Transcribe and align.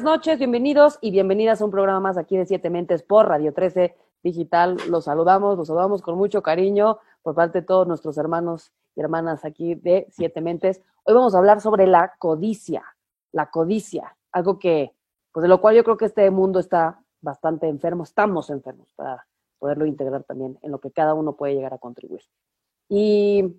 buenas 0.00 0.18
noches, 0.18 0.38
bienvenidos 0.38 0.98
y 1.02 1.10
bienvenidas 1.10 1.60
a 1.60 1.64
un 1.66 1.70
programa 1.70 2.00
más 2.00 2.16
aquí 2.16 2.34
de 2.34 2.46
Siete 2.46 2.70
Mentes 2.70 3.02
por 3.02 3.28
Radio 3.28 3.52
13 3.52 3.94
Digital. 4.22 4.78
Los 4.88 5.04
saludamos, 5.04 5.58
los 5.58 5.66
saludamos 5.66 6.00
con 6.00 6.16
mucho 6.16 6.42
cariño 6.42 7.00
por 7.20 7.34
parte 7.34 7.60
de 7.60 7.66
todos 7.66 7.86
nuestros 7.86 8.16
hermanos 8.16 8.72
y 8.96 9.02
hermanas 9.02 9.44
aquí 9.44 9.74
de 9.74 10.06
Siete 10.10 10.40
Mentes. 10.40 10.80
Hoy 11.04 11.12
vamos 11.12 11.34
a 11.34 11.38
hablar 11.38 11.60
sobre 11.60 11.86
la 11.86 12.14
codicia, 12.18 12.82
la 13.30 13.50
codicia, 13.50 14.16
algo 14.32 14.58
que, 14.58 14.96
pues 15.32 15.42
de 15.42 15.48
lo 15.48 15.60
cual 15.60 15.76
yo 15.76 15.84
creo 15.84 15.98
que 15.98 16.06
este 16.06 16.30
mundo 16.30 16.60
está 16.60 17.04
bastante 17.20 17.68
enfermo, 17.68 18.04
estamos 18.04 18.48
enfermos 18.48 18.90
para 18.94 19.26
poderlo 19.58 19.84
integrar 19.84 20.24
también 20.24 20.58
en 20.62 20.70
lo 20.70 20.80
que 20.80 20.92
cada 20.92 21.12
uno 21.12 21.36
puede 21.36 21.56
llegar 21.56 21.74
a 21.74 21.78
contribuir. 21.78 22.22
Y 22.88 23.54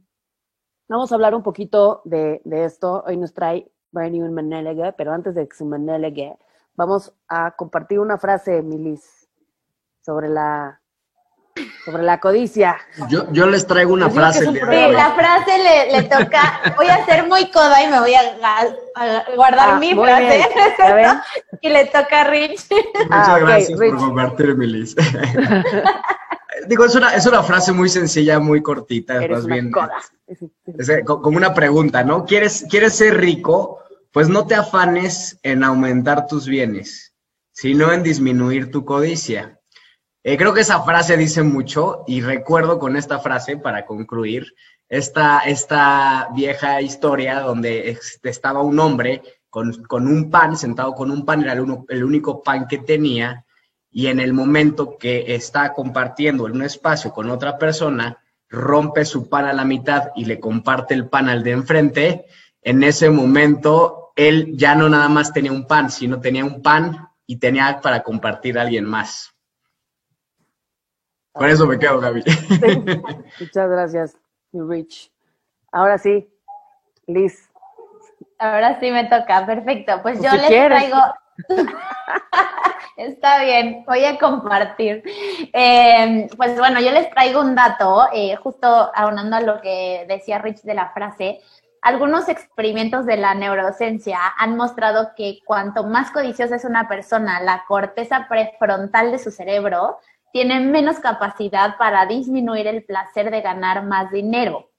vamos 0.90 1.12
a 1.12 1.16
hablar 1.16 1.36
un 1.36 1.44
poquito 1.44 2.02
de, 2.04 2.42
de 2.46 2.66
esto. 2.66 3.04
Hoy 3.06 3.18
nos 3.18 3.32
trae 3.32 3.72
Bernie 3.92 4.24
un 4.24 4.34
Menelegue, 4.34 4.94
pero 4.94 5.14
antes 5.14 5.36
de 5.36 5.48
que 5.48 5.56
se 5.56 5.66
Menelegue, 5.66 6.38
vamos 6.76 7.14
a 7.28 7.52
compartir 7.52 8.00
una 8.00 8.18
frase, 8.18 8.62
Milis, 8.62 9.28
sobre 10.02 10.30
la 10.30 10.82
sobre 11.84 12.04
la 12.04 12.20
codicia. 12.20 12.78
Yo, 13.10 13.32
yo 13.32 13.46
les 13.48 13.66
traigo 13.66 13.94
una 13.94 14.10
frase. 14.10 14.46
Sí, 14.46 14.54
la 14.54 15.12
frase 15.12 15.58
le, 15.58 15.92
le, 15.92 16.04
toca, 16.04 16.74
voy 16.78 16.88
a 16.88 17.06
ser 17.06 17.28
muy 17.28 17.50
coda 17.52 17.84
y 17.84 17.88
me 17.90 18.00
voy 18.00 18.14
a, 18.14 18.22
a 18.96 19.36
guardar 19.36 19.72
ah, 19.72 19.80
mi 19.80 19.94
frase. 19.94 20.48
y 21.62 21.70
le 21.70 21.86
toca 21.86 22.22
a 22.22 22.24
Rich. 22.26 22.68
Muchas 22.72 23.08
ah, 23.10 23.40
gracias 23.40 23.80
por 23.80 23.98
compartir, 23.98 24.56
Milis. 24.56 24.96
Digo, 26.68 26.86
es 26.86 26.96
una, 26.96 27.16
es 27.16 27.26
una 27.26 27.42
frase 27.42 27.72
muy 27.72 27.90
sencilla, 27.90 28.40
muy 28.40 28.62
cortita, 28.62 29.20
más 29.28 29.46
bien. 29.46 29.72
Es, 30.78 30.92
como 31.06 31.38
una 31.38 31.54
pregunta, 31.54 32.04
¿no? 32.04 32.26
¿Quieres, 32.26 32.66
¿Quieres 32.70 32.96
ser 32.96 33.18
rico? 33.18 33.81
Pues 34.12 34.28
no 34.28 34.46
te 34.46 34.56
afanes 34.56 35.40
en 35.42 35.64
aumentar 35.64 36.28
tus 36.28 36.46
bienes, 36.46 37.14
sino 37.54 37.94
en 37.94 38.04
disminuir 38.04 38.70
tu 38.70 38.84
codicia. 38.84 39.60
Eh, 40.24 40.38
creo 40.38 40.54
que 40.54 40.62
esa 40.62 40.84
frase 40.84 41.16
dice 41.16 41.44
mucho 41.44 42.04
y 42.08 42.22
recuerdo 42.22 42.78
con 42.78 42.98
esta 42.98 43.20
frase, 43.20 43.58
para 43.58 43.86
concluir, 43.86 44.54
esta, 44.90 45.40
esta 45.40 46.28
vieja 46.36 46.82
historia 46.82 47.40
donde 47.40 47.98
estaba 48.24 48.62
un 48.62 48.78
hombre 48.80 49.22
con, 49.50 49.84
con, 49.84 50.06
un 50.08 50.30
pan, 50.30 50.58
sentado 50.58 50.94
con 50.94 51.10
un 51.10 51.24
pan, 51.26 51.44
era 51.44 51.54
el, 51.54 51.62
uno, 51.62 51.86
el 51.88 52.04
único 52.04 52.44
pan 52.44 52.68
que 52.68 52.80
tenía, 52.80 53.46
y 53.90 54.08
en 54.08 54.20
el 54.20 54.34
momento 54.34 54.98
que 54.98 55.34
está 55.36 55.74
compartiendo 55.74 56.48
en 56.48 56.54
un 56.54 56.64
espacio 56.64 57.14
con 57.14 57.30
otra 57.30 57.58
persona, 57.58 58.22
rompe 58.50 59.06
su 59.06 59.30
pan 59.30 59.46
a 59.46 59.54
la 59.54 59.64
mitad 59.64 60.10
y 60.16 60.26
le 60.26 60.40
comparte 60.40 60.94
el 60.94 61.08
pan 61.08 61.30
al 61.30 61.44
de 61.44 61.52
enfrente, 61.52 62.26
en 62.62 62.84
ese 62.84 63.10
momento 63.10 64.01
él 64.28 64.54
ya 64.56 64.76
no 64.76 64.90
nada 64.90 65.10
más 65.10 65.34
tenía 65.34 65.52
un 65.52 65.66
pan, 65.66 65.90
sino 65.90 66.20
tenía 66.20 66.46
un 66.46 66.62
pan 66.62 67.10
y 67.26 67.38
tenía 67.38 67.80
para 67.82 68.04
compartir 68.04 68.58
a 68.58 68.64
alguien 68.64 68.86
más. 68.86 69.34
Con 71.32 71.50
eso 71.50 71.66
me 71.66 71.80
quedo, 71.80 72.00
Gaby. 72.00 72.24
Muchas 73.40 73.70
gracias, 73.70 74.18
Rich. 74.52 75.12
Ahora 75.72 75.98
sí, 75.98 76.30
Liz. 77.08 77.50
Ahora 78.38 78.80
sí 78.80 78.92
me 78.92 79.06
toca, 79.06 79.46
perfecto. 79.46 80.02
Pues, 80.02 80.20
pues 80.20 80.32
yo 80.32 80.38
les 80.38 80.50
traigo. 80.50 80.98
Está 82.98 83.44
bien, 83.44 83.84
voy 83.88 84.04
a 84.04 84.20
compartir. 84.20 85.04
Eh, 85.54 86.28
pues 86.36 86.58
bueno, 86.58 86.82
yo 86.82 86.92
les 86.92 87.10
traigo 87.10 87.40
un 87.42 87.56
dato, 87.56 88.08
eh, 88.14 88.36
justo 88.36 88.92
aunando 88.94 89.38
a 89.38 89.42
lo 89.42 89.62
que 89.62 90.06
decía 90.08 90.40
Rich 90.40 90.62
de 90.64 90.74
la 90.74 90.90
frase. 90.90 91.40
Algunos 91.82 92.30
experimentos 92.30 93.08
de 93.08 93.18
la 93.18 93.34
neurociencia 93.34 94.20
han 94.38 94.56
mostrado 94.56 95.14
que 95.18 95.40
cuanto 95.46 95.84
más 95.84 96.12
codiciosa 96.12 96.58
es 96.58 96.64
una 96.64 96.88
persona, 96.88 97.42
la 97.42 97.64
corteza 97.68 98.28
prefrontal 98.30 99.12
de 99.12 99.18
su 99.18 99.32
cerebro 99.32 99.98
tiene 100.32 100.60
menos 100.60 101.00
capacidad 101.00 101.78
para 101.78 102.06
disminuir 102.06 102.68
el 102.68 102.84
placer 102.84 103.32
de 103.32 103.42
ganar 103.42 103.84
más 103.84 104.12
dinero, 104.12 104.70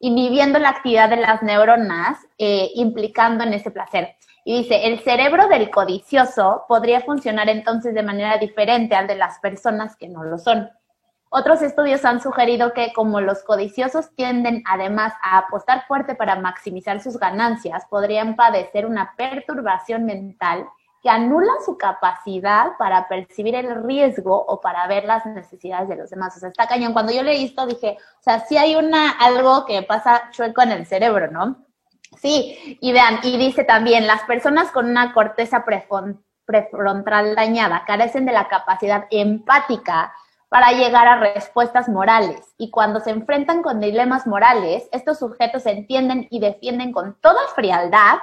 inhibiendo 0.00 0.58
la 0.58 0.70
actividad 0.70 1.08
de 1.08 1.18
las 1.18 1.44
neuronas, 1.44 2.18
eh, 2.38 2.70
implicando 2.74 3.44
en 3.44 3.54
ese 3.54 3.70
placer. 3.70 4.16
Y 4.44 4.62
dice, 4.62 4.88
el 4.88 4.98
cerebro 5.00 5.46
del 5.46 5.70
codicioso 5.70 6.64
podría 6.66 7.02
funcionar 7.02 7.48
entonces 7.48 7.94
de 7.94 8.02
manera 8.02 8.36
diferente 8.38 8.96
al 8.96 9.06
de 9.06 9.14
las 9.14 9.38
personas 9.38 9.94
que 9.94 10.08
no 10.08 10.24
lo 10.24 10.38
son. 10.38 10.68
Otros 11.30 11.60
estudios 11.60 12.04
han 12.04 12.22
sugerido 12.22 12.72
que 12.72 12.92
como 12.94 13.20
los 13.20 13.42
codiciosos 13.42 14.14
tienden 14.14 14.62
además 14.66 15.12
a 15.22 15.38
apostar 15.38 15.86
fuerte 15.86 16.14
para 16.14 16.36
maximizar 16.36 17.02
sus 17.02 17.18
ganancias, 17.18 17.84
podrían 17.90 18.34
padecer 18.34 18.86
una 18.86 19.14
perturbación 19.16 20.06
mental 20.06 20.66
que 21.02 21.10
anula 21.10 21.52
su 21.64 21.76
capacidad 21.76 22.76
para 22.78 23.08
percibir 23.08 23.54
el 23.54 23.84
riesgo 23.84 24.36
o 24.36 24.60
para 24.60 24.86
ver 24.86 25.04
las 25.04 25.26
necesidades 25.26 25.88
de 25.88 25.96
los 25.96 26.10
demás. 26.10 26.36
O 26.36 26.40
sea, 26.40 26.48
está 26.48 26.66
cañón. 26.66 26.92
Cuando 26.92 27.12
yo 27.12 27.22
leí 27.22 27.44
esto 27.44 27.66
dije, 27.66 27.98
o 28.00 28.22
sea, 28.22 28.40
sí 28.40 28.56
hay 28.56 28.74
una, 28.74 29.10
algo 29.10 29.64
que 29.64 29.82
pasa 29.82 30.30
chueco 30.32 30.62
en 30.62 30.72
el 30.72 30.86
cerebro, 30.86 31.30
¿no? 31.30 31.64
Sí, 32.20 32.78
y 32.80 32.92
vean, 32.92 33.20
y 33.22 33.36
dice 33.36 33.64
también, 33.64 34.06
las 34.06 34.22
personas 34.22 34.72
con 34.72 34.88
una 34.88 35.12
corteza 35.12 35.64
prefrontal 36.46 37.36
dañada 37.36 37.84
carecen 37.86 38.24
de 38.24 38.32
la 38.32 38.48
capacidad 38.48 39.06
empática 39.10 40.12
para 40.48 40.72
llegar 40.72 41.06
a 41.06 41.18
respuestas 41.18 41.88
morales. 41.88 42.54
Y 42.56 42.70
cuando 42.70 43.00
se 43.00 43.10
enfrentan 43.10 43.62
con 43.62 43.80
dilemas 43.80 44.26
morales, 44.26 44.88
estos 44.92 45.18
sujetos 45.18 45.66
entienden 45.66 46.26
y 46.30 46.40
defienden 46.40 46.92
con 46.92 47.18
toda 47.20 47.40
frialdad 47.54 48.18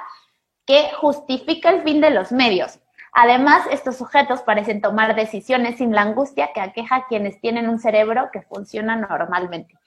que 0.66 0.90
justifica 0.98 1.70
el 1.70 1.82
fin 1.82 2.00
de 2.00 2.10
los 2.10 2.32
medios. 2.32 2.80
Además, 3.12 3.62
estos 3.70 3.96
sujetos 3.96 4.42
parecen 4.42 4.82
tomar 4.82 5.14
decisiones 5.14 5.78
sin 5.78 5.94
la 5.94 6.02
angustia 6.02 6.50
que 6.52 6.60
aqueja 6.60 6.96
a 6.96 7.06
quienes 7.06 7.40
tienen 7.40 7.68
un 7.68 7.78
cerebro 7.78 8.28
que 8.32 8.42
funciona 8.42 8.96
normalmente. 8.96 9.78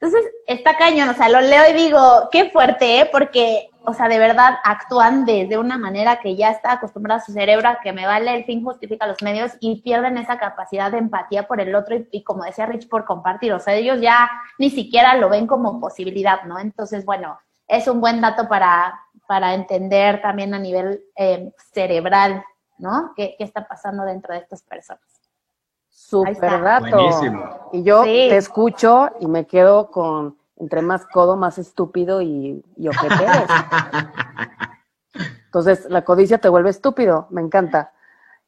Entonces, 0.00 0.30
está 0.46 0.78
cañón, 0.78 1.10
o 1.10 1.14
sea, 1.14 1.28
lo 1.28 1.42
leo 1.42 1.68
y 1.68 1.74
digo, 1.74 2.28
qué 2.32 2.48
fuerte, 2.48 3.00
¿eh? 3.00 3.08
Porque, 3.12 3.68
o 3.84 3.94
sea, 3.94 4.08
de 4.08 4.18
verdad 4.18 4.58
actúan 4.64 5.24
desde 5.24 5.58
una 5.58 5.78
manera 5.78 6.20
que 6.20 6.36
ya 6.36 6.50
está 6.50 6.72
acostumbrada 6.72 7.20
a 7.20 7.24
su 7.24 7.32
cerebro 7.32 7.68
a 7.68 7.80
que 7.80 7.92
me 7.92 8.06
vale 8.06 8.34
el 8.34 8.44
fin 8.44 8.62
justifica 8.62 9.06
los 9.06 9.22
medios 9.22 9.52
y 9.60 9.80
pierden 9.82 10.18
esa 10.18 10.38
capacidad 10.38 10.90
de 10.90 10.98
empatía 10.98 11.48
por 11.48 11.60
el 11.60 11.74
otro 11.74 11.96
y, 12.10 12.22
como 12.22 12.44
decía 12.44 12.66
Rich, 12.66 12.88
por 12.88 13.04
compartir. 13.04 13.52
O 13.52 13.60
sea, 13.60 13.74
ellos 13.74 14.00
ya 14.00 14.30
ni 14.58 14.70
siquiera 14.70 15.16
lo 15.16 15.28
ven 15.28 15.46
como 15.46 15.80
posibilidad, 15.80 16.42
¿no? 16.44 16.58
Entonces, 16.58 17.04
bueno, 17.04 17.38
es 17.66 17.88
un 17.88 18.00
buen 18.00 18.20
dato 18.20 18.48
para, 18.48 19.00
para 19.26 19.54
entender 19.54 20.20
también 20.20 20.52
a 20.52 20.58
nivel 20.58 21.02
eh, 21.16 21.52
cerebral, 21.72 22.44
¿no? 22.78 23.12
¿Qué, 23.16 23.34
¿Qué 23.38 23.44
está 23.44 23.66
pasando 23.66 24.04
dentro 24.04 24.34
de 24.34 24.40
estas 24.40 24.62
personas? 24.62 25.02
Super 25.88 26.62
dato. 26.62 27.08
Y 27.72 27.82
yo 27.82 28.02
te 28.02 28.36
escucho 28.36 29.10
y 29.20 29.26
me 29.26 29.46
quedo 29.46 29.90
con 29.90 30.39
entre 30.60 30.82
más 30.82 31.06
codo, 31.06 31.36
más 31.36 31.58
estúpido 31.58 32.22
y, 32.22 32.62
y 32.76 32.88
Entonces, 35.46 35.86
la 35.90 36.04
codicia 36.04 36.38
te 36.38 36.48
vuelve 36.48 36.70
estúpido, 36.70 37.26
me 37.30 37.40
encanta. 37.40 37.92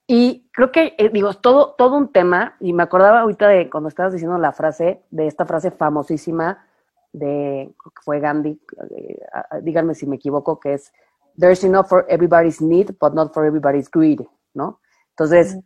Y 0.07 0.49
creo 0.53 0.71
que, 0.71 0.95
eh, 0.99 1.11
digo, 1.13 1.35
todo, 1.35 1.75
todo 1.77 1.97
un 1.97 2.13
tema, 2.13 2.57
y 2.61 2.73
me 2.73 2.83
acordaba 2.83 3.21
ahorita 3.21 3.49
de 3.49 3.71
cuando 3.71 3.89
estabas 3.89 4.13
diciendo 4.13 4.39
la 4.39 4.53
frase, 4.53 5.03
de 5.11 5.27
esta 5.27 5.47
frase 5.47 5.71
famosísima 5.71 6.67
de, 7.13 7.75
creo 7.77 7.93
que 7.93 8.03
fue 8.03 8.21
Gandhi, 8.21 8.61
eh, 8.91 9.19
díganme 9.63 9.95
si 9.95 10.07
me 10.07 10.17
equivoco, 10.17 10.61
que 10.61 10.75
es, 10.75 10.93
There's 11.39 11.65
enough 11.65 11.89
for 11.89 12.05
everybody's 12.09 12.61
need, 12.61 12.91
but 13.01 13.15
not 13.15 13.33
for 13.33 13.47
everybody's 13.47 13.91
greed, 13.91 14.21
¿no? 14.53 14.81
Entonces, 15.11 15.59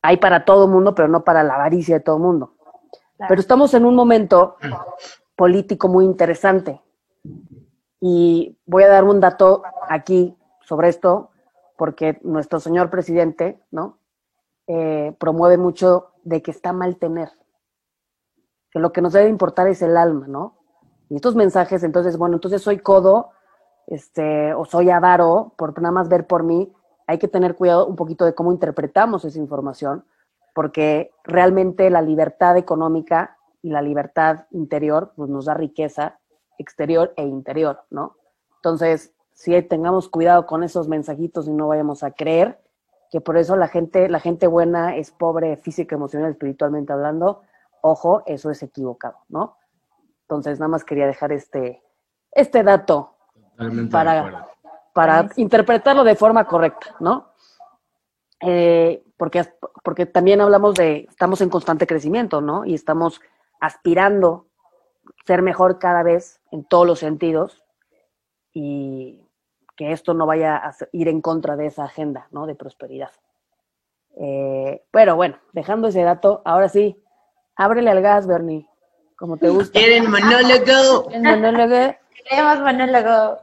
hay 0.00 0.16
para 0.18 0.44
todo 0.44 0.68
mundo, 0.68 0.94
pero 0.94 1.08
no 1.08 1.24
para 1.24 1.42
la 1.42 1.54
avaricia 1.54 1.96
de 1.96 2.04
todo 2.04 2.18
mundo. 2.18 2.54
Pero 3.28 3.40
estamos 3.40 3.74
en 3.74 3.84
un 3.84 3.96
momento 3.96 4.56
político 5.38 5.86
muy 5.86 6.04
interesante. 6.04 6.82
Y 8.00 8.58
voy 8.66 8.82
a 8.82 8.88
dar 8.88 9.04
un 9.04 9.20
dato 9.20 9.62
aquí 9.88 10.36
sobre 10.62 10.88
esto, 10.88 11.30
porque 11.76 12.18
nuestro 12.24 12.58
señor 12.58 12.90
presidente, 12.90 13.62
¿no? 13.70 14.00
Eh, 14.66 15.14
promueve 15.20 15.56
mucho 15.56 16.10
de 16.24 16.42
que 16.42 16.50
está 16.50 16.72
mal 16.72 16.96
tener. 16.96 17.30
Que 18.72 18.80
lo 18.80 18.92
que 18.92 19.00
nos 19.00 19.12
debe 19.12 19.28
importar 19.28 19.68
es 19.68 19.80
el 19.80 19.96
alma, 19.96 20.26
¿no? 20.26 20.58
Y 21.08 21.14
estos 21.14 21.36
mensajes, 21.36 21.84
entonces, 21.84 22.18
bueno, 22.18 22.34
entonces 22.34 22.60
soy 22.60 22.80
codo, 22.80 23.30
este, 23.86 24.52
o 24.54 24.64
soy 24.64 24.90
avaro, 24.90 25.54
por 25.56 25.80
nada 25.80 25.92
más 25.92 26.08
ver 26.08 26.26
por 26.26 26.42
mí, 26.42 26.74
hay 27.06 27.18
que 27.18 27.28
tener 27.28 27.54
cuidado 27.54 27.86
un 27.86 27.94
poquito 27.94 28.24
de 28.24 28.34
cómo 28.34 28.50
interpretamos 28.50 29.24
esa 29.24 29.38
información, 29.38 30.04
porque 30.52 31.12
realmente 31.22 31.90
la 31.90 32.02
libertad 32.02 32.56
económica 32.56 33.37
y 33.62 33.70
la 33.70 33.82
libertad 33.82 34.46
interior 34.50 35.12
pues, 35.16 35.28
nos 35.30 35.46
da 35.46 35.54
riqueza 35.54 36.18
exterior 36.58 37.12
e 37.16 37.22
interior, 37.22 37.84
¿no? 37.90 38.16
Entonces, 38.56 39.12
si 39.32 39.60
tengamos 39.62 40.08
cuidado 40.08 40.46
con 40.46 40.64
esos 40.64 40.88
mensajitos 40.88 41.46
y 41.46 41.52
no 41.52 41.68
vayamos 41.68 42.02
a 42.02 42.10
creer 42.10 42.60
que 43.10 43.20
por 43.20 43.36
eso 43.38 43.56
la 43.56 43.68
gente, 43.68 44.08
la 44.08 44.20
gente 44.20 44.46
buena 44.46 44.96
es 44.96 45.10
pobre 45.10 45.56
física, 45.56 45.94
emocional, 45.94 46.30
espiritualmente 46.30 46.92
hablando, 46.92 47.42
ojo, 47.80 48.22
eso 48.26 48.50
es 48.50 48.62
equivocado, 48.62 49.18
¿no? 49.28 49.56
Entonces, 50.22 50.58
nada 50.58 50.68
más 50.68 50.84
quería 50.84 51.06
dejar 51.06 51.32
este, 51.32 51.82
este 52.32 52.62
dato 52.62 53.14
para, 53.90 54.48
para 54.92 55.30
interpretarlo 55.36 56.04
de 56.04 56.16
forma 56.16 56.44
correcta, 56.44 56.96
¿no? 57.00 57.28
eh, 58.40 59.02
porque, 59.16 59.44
porque 59.82 60.06
también 60.06 60.40
hablamos 60.40 60.74
de, 60.74 61.06
estamos 61.10 61.40
en 61.40 61.50
constante 61.50 61.86
crecimiento, 61.86 62.40
¿no? 62.40 62.64
Y 62.64 62.74
estamos 62.74 63.20
aspirando 63.60 64.46
ser 65.26 65.42
mejor 65.42 65.78
cada 65.78 66.02
vez 66.02 66.40
en 66.50 66.64
todos 66.64 66.86
los 66.86 66.98
sentidos 66.98 67.62
y 68.52 69.20
que 69.76 69.92
esto 69.92 70.14
no 70.14 70.26
vaya 70.26 70.56
a 70.56 70.74
ir 70.92 71.08
en 71.08 71.20
contra 71.20 71.56
de 71.56 71.66
esa 71.66 71.84
agenda, 71.84 72.28
¿no? 72.30 72.46
De 72.46 72.54
prosperidad. 72.54 73.12
Eh, 74.16 74.82
pero 74.90 75.14
bueno, 75.14 75.38
dejando 75.52 75.88
ese 75.88 76.02
dato, 76.02 76.42
ahora 76.44 76.68
sí, 76.68 77.00
ábrele 77.54 77.90
al 77.90 78.02
gas, 78.02 78.26
Bernie, 78.26 78.66
como 79.16 79.36
te 79.36 79.48
gusta. 79.48 79.78
¿Quieren 79.78 80.10
monólogo? 80.10 81.06
¿Quieren 81.06 81.22
monólogo? 81.22 81.94
Queremos 82.24 82.60
monólogo. 82.60 83.38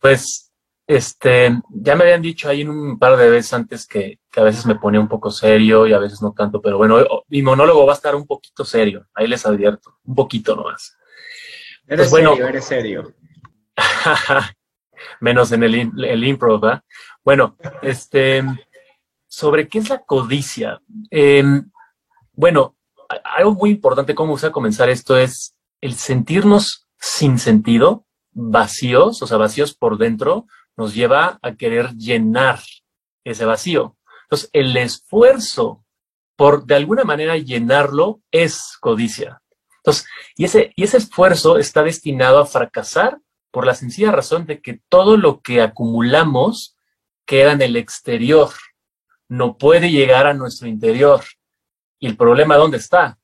Pues 0.00 0.49
este, 0.90 1.56
ya 1.68 1.94
me 1.94 2.02
habían 2.02 2.20
dicho 2.20 2.48
ahí 2.48 2.64
un 2.64 2.98
par 2.98 3.16
de 3.16 3.30
veces 3.30 3.52
antes 3.52 3.86
que, 3.86 4.18
a 4.34 4.42
veces 4.42 4.66
me 4.66 4.74
ponía 4.74 4.98
un 4.98 5.06
poco 5.06 5.30
serio 5.30 5.86
y 5.86 5.92
a 5.92 6.00
veces 6.00 6.20
no 6.20 6.32
tanto, 6.32 6.60
pero 6.60 6.78
bueno, 6.78 7.06
mi 7.28 7.42
monólogo 7.42 7.86
va 7.86 7.92
a 7.92 7.94
estar 7.94 8.16
un 8.16 8.26
poquito 8.26 8.64
serio, 8.64 9.06
ahí 9.14 9.28
les 9.28 9.46
advierto, 9.46 9.98
un 10.02 10.16
poquito 10.16 10.56
nomás. 10.56 10.96
Eres 11.86 12.10
pues 12.10 12.24
serio, 12.24 12.44
eres 12.44 12.64
serio. 12.64 13.14
menos 15.20 15.52
en 15.52 15.62
el, 15.62 15.92
el 16.04 16.24
improv, 16.24 16.60
¿verdad? 16.60 16.82
Bueno, 17.24 17.56
este, 17.82 18.42
sobre 19.28 19.68
qué 19.68 19.78
es 19.78 19.90
la 19.90 20.00
codicia. 20.00 20.80
Em, 21.08 21.70
bueno, 22.32 22.76
algo 23.36 23.54
muy 23.54 23.70
importante, 23.70 24.16
como 24.16 24.36
a 24.36 24.50
comenzar 24.50 24.88
esto, 24.90 25.16
es 25.16 25.54
el 25.80 25.94
sentirnos 25.94 26.88
sin 26.98 27.38
sentido, 27.38 28.06
vacíos, 28.32 29.22
o 29.22 29.26
sea, 29.28 29.36
vacíos 29.36 29.72
por 29.72 29.98
dentro, 29.98 30.46
nos 30.80 30.94
lleva 30.94 31.38
a 31.42 31.56
querer 31.56 31.90
llenar 31.94 32.58
ese 33.22 33.44
vacío. 33.44 33.98
Entonces, 34.22 34.48
el 34.54 34.74
esfuerzo 34.78 35.84
por 36.36 36.64
de 36.64 36.74
alguna 36.74 37.04
manera 37.04 37.36
llenarlo 37.36 38.22
es 38.30 38.78
codicia. 38.80 39.42
Entonces, 39.76 40.06
y 40.36 40.46
ese, 40.46 40.72
y 40.76 40.84
ese 40.84 40.96
esfuerzo 40.96 41.58
está 41.58 41.82
destinado 41.82 42.38
a 42.38 42.46
fracasar 42.46 43.18
por 43.50 43.66
la 43.66 43.74
sencilla 43.74 44.10
razón 44.10 44.46
de 44.46 44.62
que 44.62 44.80
todo 44.88 45.18
lo 45.18 45.42
que 45.42 45.60
acumulamos 45.60 46.78
queda 47.26 47.52
en 47.52 47.60
el 47.60 47.76
exterior, 47.76 48.48
no 49.28 49.58
puede 49.58 49.90
llegar 49.90 50.26
a 50.26 50.32
nuestro 50.32 50.66
interior. 50.66 51.20
Y 51.98 52.06
el 52.06 52.16
problema, 52.16 52.56
¿dónde 52.56 52.78
está? 52.78 53.18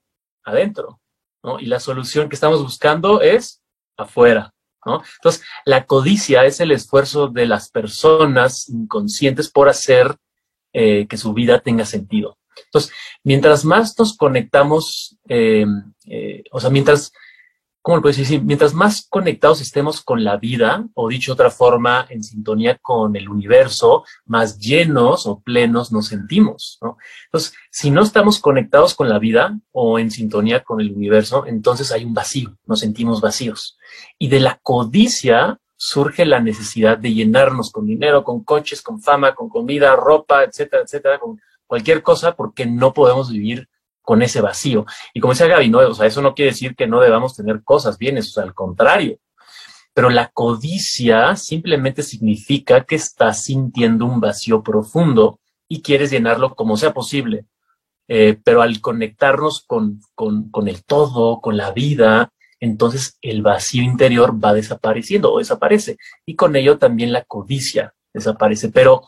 Adentro. 0.45 1.01
¿no? 1.43 1.59
Y 1.59 1.65
la 1.65 1.81
solución 1.81 2.29
que 2.29 2.35
estamos 2.35 2.63
buscando 2.63 3.23
es 3.23 3.63
afuera. 3.97 4.53
Entonces, 4.87 5.43
la 5.65 5.87
codicia 5.87 6.45
es 6.45 6.61
el 6.61 6.73
esfuerzo 6.73 7.29
de 7.29 7.47
las 7.47 7.71
personas 7.71 8.69
inconscientes 8.69 9.51
por 9.51 9.69
hacer 9.69 10.17
eh, 10.73 11.07
que 11.09 11.17
su 11.17 11.33
vida 11.33 11.61
tenga 11.61 11.85
sentido. 11.85 12.39
Entonces, 12.67 12.93
mientras 13.23 13.65
más 13.65 13.99
nos 13.99 14.17
conectamos, 14.17 15.17
eh, 15.29 15.67
eh, 16.07 16.45
o 16.53 16.61
sea, 16.61 16.71
mientras 16.71 17.13
¿cómo 17.87 17.99
lo 17.99 18.03
puedes 18.03 18.17
decir? 18.17 18.43
Mientras 18.43 18.75
más 18.75 19.07
conectados 19.09 19.61
estemos 19.61 20.03
con 20.03 20.25
la 20.25 20.39
vida, 20.39 20.85
o 20.95 21.09
dicho 21.09 21.33
otra 21.33 21.53
forma, 21.53 22.05
en 22.11 22.25
sintonía 22.25 22.79
con 22.83 23.15
el 23.15 23.29
universo, 23.29 24.03
más 24.25 24.59
llenos 24.59 25.25
o 25.29 25.39
plenos 25.39 25.93
nos 25.93 26.09
sentimos, 26.09 26.79
¿no? 26.83 26.99
Entonces, 27.27 27.55
si 27.71 27.93
no 27.93 28.03
estamos 28.03 28.41
conectados 28.41 28.97
con 28.97 29.09
la 29.09 29.21
vida 29.21 29.61
o 29.71 30.01
en 30.01 30.11
sintonía 30.11 30.65
con 30.65 30.81
el 30.81 30.91
universo, 30.91 31.47
entonces 31.47 31.93
hay 31.93 32.05
un 32.05 32.13
vacío, 32.13 32.59
nos 32.67 32.81
sentimos 32.81 33.21
vacíos. 33.21 33.79
Y 34.19 34.31
de 34.31 34.41
la 34.41 34.59
codicia 34.65 35.61
surge 35.77 36.27
la 36.27 36.41
necesidad 36.41 36.99
de 36.99 37.15
llenarnos 37.15 37.71
con 37.71 37.87
dinero, 37.87 38.25
con 38.25 38.43
coches, 38.43 38.83
con 38.83 39.01
fama, 39.01 39.37
con 39.37 39.49
comida, 39.49 39.95
ropa, 39.95 40.43
etcétera, 40.43 40.83
etcétera, 40.83 41.21
con 41.21 41.41
cualquier 41.69 42.03
cosa, 42.03 42.35
porque 42.35 42.67
no 42.67 42.93
podemos 42.93 43.31
vivir 43.31 43.69
con 44.07 44.23
ese 44.23 44.41
vacío. 44.41 44.87
Y 45.13 45.19
como 45.19 45.33
decía 45.33 45.49
Gaby, 45.49 45.69
no, 45.69 45.81
o 45.81 45.95
sea, 45.95 46.07
eso 46.07 46.23
no 46.23 46.33
quiere 46.33 46.53
decir 46.53 46.77
que 46.77 46.87
no 46.87 47.01
debamos 47.01 47.35
tener 47.35 47.65
cosas, 47.65 47.99
bienes, 47.99 48.29
o 48.29 48.31
sea, 48.31 48.45
al 48.45 48.55
contrario. 48.55 49.19
Pero 49.93 50.11
la 50.11 50.29
codicia 50.29 51.35
simplemente 51.35 52.05
significa 52.05 52.85
que 52.85 52.95
estás 52.95 53.43
sintiendo 53.43 54.07
un 54.07 54.21
vacío 54.21 54.63
profundo 54.63 55.41
y 55.69 55.83
quieres 55.83 56.13
llenarlo 56.13 56.55
como 56.55 56.77
sea 56.77 56.95
posible. 56.95 57.47
Eh, 58.07 58.39
pero 58.45 58.63
al 58.63 58.81
conectarnos 58.81 59.65
con, 59.67 60.01
con, 60.15 60.51
con 60.51 60.69
el 60.69 60.85
todo, 60.85 61.41
con 61.41 61.57
la 61.57 61.73
vida, 61.73 62.31
entonces 62.61 63.19
el 63.23 63.43
vacío 63.43 63.83
interior 63.83 64.33
va 64.43 64.55
desapareciendo 64.55 65.33
o 65.33 65.41
desaparece. 65.41 65.97
Y 66.25 66.37
con 66.37 66.55
ello 66.55 66.79
también 66.79 67.13
la 67.13 67.25
codicia 67.25 67.93
desaparece. 68.15 68.69
Pero, 68.69 69.03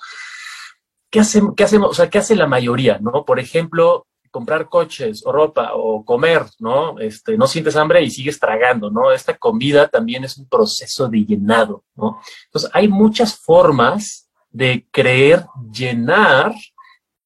¿qué 1.09 1.21
hacemos? 1.21 1.55
¿Qué 1.57 1.63
hacemos? 1.63 1.91
O 1.91 1.95
sea, 1.95 2.11
¿qué 2.11 2.19
hace 2.19 2.35
la 2.35 2.49
mayoría? 2.49 2.99
¿No? 2.99 3.25
Por 3.25 3.39
ejemplo, 3.39 4.08
comprar 4.31 4.69
coches 4.69 5.25
o 5.25 5.33
ropa 5.33 5.73
o 5.75 6.05
comer, 6.05 6.45
¿no? 6.59 6.99
Este, 6.99 7.37
no 7.37 7.47
sientes 7.47 7.77
hambre 7.77 8.03
y 8.03 8.11
sigues 8.11 8.39
tragando, 8.39 8.91
¿no? 8.91 9.13
Esta 9.13 9.37
comida 9.37 9.89
también 9.89 10.25
es 10.25 10.37
un 10.39 10.49
proceso 10.49 11.09
de 11.09 11.25
llenado, 11.25 11.85
¿no? 11.97 12.21
Entonces, 12.47 12.71
hay 12.73 12.89
muchas 12.89 13.37
formas 13.39 14.29
de 14.51 14.87
creer 14.91 15.47
llenar 15.73 16.55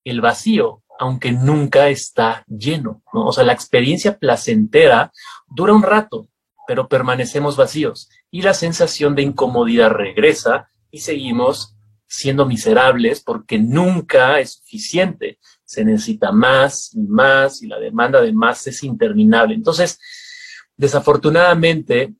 el 0.05 0.21
vacío, 0.21 0.83
aunque 0.99 1.33
nunca 1.33 1.89
está 1.89 2.45
lleno, 2.47 3.03
¿no? 3.13 3.27
O 3.27 3.33
sea, 3.33 3.45
la 3.45 3.53
experiencia 3.53 4.19
placentera 4.19 5.13
dura 5.47 5.73
un 5.73 5.83
rato, 5.83 6.29
pero 6.67 6.89
permanecemos 6.89 7.57
vacíos 7.57 8.09
y 8.31 8.43
la 8.43 8.55
sensación 8.55 9.15
de 9.15 9.23
incomodidad 9.23 9.91
regresa 9.91 10.69
y 10.91 11.01
seguimos 11.01 11.77
siendo 12.07 12.45
miserables 12.47 13.23
porque 13.23 13.59
nunca 13.59 14.39
es 14.39 14.55
suficiente 14.55 15.39
se 15.73 15.87
necesita 15.87 16.33
más 16.33 16.93
y 16.95 17.01
más 17.01 17.63
y 17.63 17.67
la 17.67 17.79
demanda 17.79 18.21
de 18.21 18.31
más 18.31 18.67
es 18.67 18.83
interminable. 18.83 19.55
Entonces, 19.55 19.99
desafortunadamente, 20.77 22.13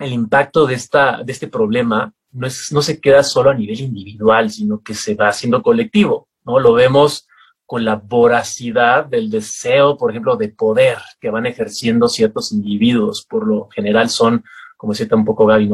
el 0.00 0.12
impacto 0.12 0.66
de, 0.66 0.74
esta, 0.74 1.22
de 1.22 1.30
este 1.30 1.46
problema 1.46 2.12
no, 2.32 2.48
es, 2.48 2.72
no 2.72 2.82
se 2.82 3.00
queda 3.00 3.22
solo 3.22 3.50
a 3.50 3.54
nivel 3.54 3.78
individual, 3.78 4.50
sino 4.50 4.82
que 4.82 4.94
se 4.94 5.14
va 5.14 5.28
haciendo 5.28 5.62
colectivo, 5.62 6.26
¿no? 6.44 6.58
Lo 6.58 6.72
vemos 6.72 7.28
con 7.64 7.84
la 7.84 7.94
voracidad 7.94 9.06
del 9.06 9.30
deseo, 9.30 9.96
por 9.96 10.10
ejemplo, 10.10 10.34
de 10.34 10.48
poder 10.48 10.98
que 11.20 11.30
van 11.30 11.46
ejerciendo 11.46 12.08
ciertos 12.08 12.50
individuos, 12.50 13.24
por 13.24 13.46
lo 13.46 13.68
general 13.68 14.10
son, 14.10 14.42
como 14.76 14.92
decía 14.92 15.06
un 15.12 15.24
poco 15.24 15.46
Gaby, 15.46 15.70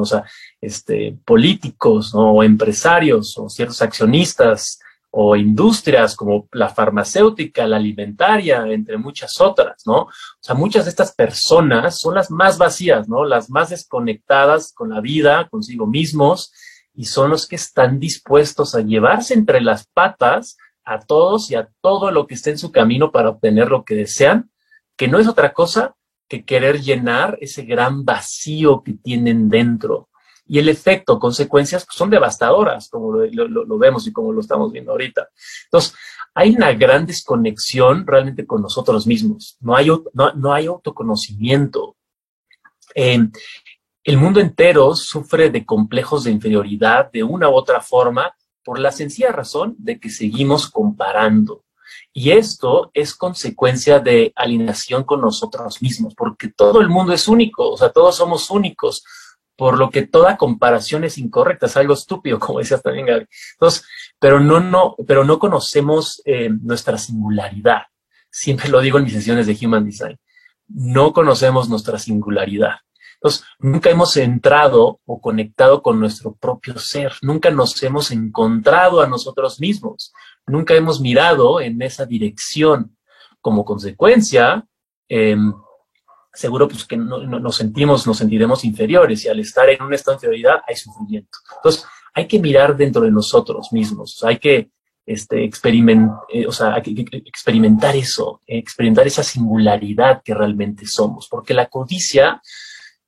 este, 0.61 1.17
políticos 1.25 2.11
o 2.13 2.43
empresarios 2.43 3.39
o 3.39 3.49
ciertos 3.49 3.81
accionistas 3.81 4.79
o 5.11 5.37
industrias 5.37 6.15
como 6.15 6.49
la 6.53 6.69
farmacéutica, 6.69 7.67
la 7.67 7.77
alimentaria, 7.77 8.67
entre 8.67 8.99
muchas 8.99 9.41
otras, 9.41 9.83
¿no? 9.87 10.03
O 10.03 10.11
sea, 10.41 10.55
muchas 10.55 10.85
de 10.85 10.91
estas 10.91 11.15
personas 11.15 11.99
son 11.99 12.15
las 12.15 12.31
más 12.31 12.59
vacías, 12.59 13.09
¿no? 13.09 13.25
Las 13.25 13.49
más 13.51 13.71
desconectadas 13.71 14.73
con 14.73 14.91
la 14.91 15.01
vida, 15.01 15.49
consigo 15.49 15.87
mismos, 15.87 16.53
y 16.95 17.07
son 17.07 17.31
los 17.31 17.47
que 17.47 17.57
están 17.57 17.99
dispuestos 17.99 18.75
a 18.75 18.81
llevarse 18.81 19.35
entre 19.35 19.61
las 19.61 19.87
patas 19.87 20.57
a 20.85 20.99
todos 20.99 21.51
y 21.51 21.55
a 21.55 21.69
todo 21.81 22.11
lo 22.11 22.27
que 22.27 22.35
esté 22.35 22.51
en 22.51 22.59
su 22.59 22.73
camino 22.73 23.13
para 23.13 23.31
obtener 23.31 23.69
lo 23.69 23.85
que 23.85 23.95
desean, 23.95 24.51
que 24.97 25.07
no 25.07 25.19
es 25.19 25.29
otra 25.29 25.53
cosa 25.53 25.95
que 26.29 26.45
querer 26.45 26.81
llenar 26.81 27.39
ese 27.41 27.63
gran 27.63 28.05
vacío 28.05 28.83
que 28.83 28.95
tienen 28.95 29.49
dentro. 29.49 30.09
Y 30.49 30.59
el 30.59 30.69
efecto, 30.71 31.19
consecuencias, 31.19 31.85
pues, 31.85 31.97
son 31.97 32.09
devastadoras, 32.09 32.89
como 32.89 33.13
lo, 33.13 33.79
vemos 33.79 34.07
y 34.07 34.13
como 34.13 34.33
lo 34.33 34.41
estamos 34.41 34.73
viendo 34.73 34.93
ahorita. 34.93 35.29
Entonces, 35.65 35.95
hay 36.35 36.57
una 36.57 36.73
gran 36.73 37.05
desconexión 37.05 38.07
realmente 38.07 38.47
con 38.47 38.63
nosotros 38.63 39.07
mismos. 39.07 39.59
No 39.61 39.77
hay, 39.77 39.89
no, 40.15 40.53
hay 40.53 40.67
autoconocimiento. 40.67 41.97
el 42.95 44.17
mundo 44.17 44.41
entero 44.41 44.95
sufre 44.97 45.51
de 45.51 45.67
complejos 45.67 46.25
de 46.25 46.31
inferioridad 46.31 47.13
de 47.13 47.23
una 47.23 47.51
u 47.51 47.55
otra 47.55 47.81
forma 47.81 48.35
por 48.65 48.79
la 48.79 48.91
sencilla 48.91 49.33
razón 49.33 49.77
de 49.79 50.01
que 50.01 50.09
seguimos 50.09 50.71
comparando. 50.71 51.65
Y 52.13 52.31
esto 52.31 52.91
es 52.95 53.15
consecuencia 53.15 54.01
de 54.01 54.33
alineación 54.35 55.05
con 55.05 55.21
nosotros 55.21 55.81
mismos, 55.83 56.15
porque 56.15 56.49
todo 56.49 56.81
el 56.81 56.89
mundo 56.89 57.13
es 57.13 57.29
único, 57.29 57.71
o 57.71 57.77
sea, 57.77 57.91
todos 57.91 58.17
somos 58.17 58.51
únicos 58.51 59.05
por 59.59 59.77
lo 59.77 59.91
que 59.91 60.07
toda 60.07 60.37
comparación 60.37 61.03
es 61.03 61.19
incorrecta, 61.19 61.67
es 61.67 61.77
algo 61.77 61.95
estúpido, 61.95 62.39
como 62.39 62.61
decías 62.61 62.81
también, 62.81 63.07
Gaby. 63.07 63.27
Entonces, 63.55 63.85
pero 64.21 64.39
no, 64.39 64.61
no, 64.61 64.95
pero 65.05 65.25
no 65.25 65.41
conocemos 65.41 66.23
eh, 66.25 66.49
nuestra 66.49 66.97
singularidad. 66.97 67.83
Siempre 68.31 68.69
lo 68.69 68.81
digo 68.81 68.99
en 68.99 69.05
mis 69.05 69.15
sesiones 69.15 69.49
de 69.49 69.59
Human 69.61 69.85
Design. 69.85 70.17
No 70.69 71.13
conocemos 71.13 71.69
nuestra 71.69 71.99
singularidad. 71.99 72.77
Entonces, 73.15 73.45
nunca 73.59 73.91
hemos 73.91 74.17
entrado 74.17 75.01
o 75.05 75.21
conectado 75.21 75.83
con 75.83 75.99
nuestro 75.99 76.37
propio 76.37 76.79
ser, 76.79 77.15
nunca 77.21 77.51
nos 77.51 77.83
hemos 77.83 78.13
encontrado 78.13 79.01
a 79.01 79.09
nosotros 79.09 79.59
mismos, 79.59 80.13
nunca 80.47 80.75
hemos 80.75 81.01
mirado 81.01 81.61
en 81.61 81.83
esa 81.83 82.07
dirección. 82.07 82.97
Como 83.41 83.65
consecuencia, 83.65 84.65
eh, 85.09 85.37
seguro 86.39 86.69
pues 86.69 86.85
que 86.85 86.97
no, 86.97 87.19
nos 87.19 87.57
sentimos, 87.57 88.07
nos 88.07 88.19
sentiremos 88.19 88.65
inferiores 88.65 89.25
y 89.25 89.29
al 89.29 89.41
estar 89.41 89.69
en 89.69 89.83
un 89.83 89.93
estado 89.93 90.17
de 90.17 90.19
inferioridad 90.19 90.61
hay 90.67 90.77
sufrimiento. 90.77 91.39
Entonces, 91.57 91.85
hay 92.15 92.29
que 92.29 92.39
mirar 92.39 92.77
dentro 92.77 93.03
de 93.03 93.11
nosotros 93.11 93.73
mismos, 93.73 94.23
hay 94.23 94.39
que 94.39 94.71
este, 95.05 95.43
eh, 95.43 96.47
o 96.47 96.53
sea, 96.53 96.77
experimentar 96.77 97.97
eso, 97.97 98.41
experimentar 98.47 99.07
esa 99.07 99.25
singularidad 99.25 100.23
que 100.23 100.35
realmente 100.35 100.87
somos, 100.87 101.27
porque 101.29 101.55
la 101.55 101.67
codicia, 101.67 102.41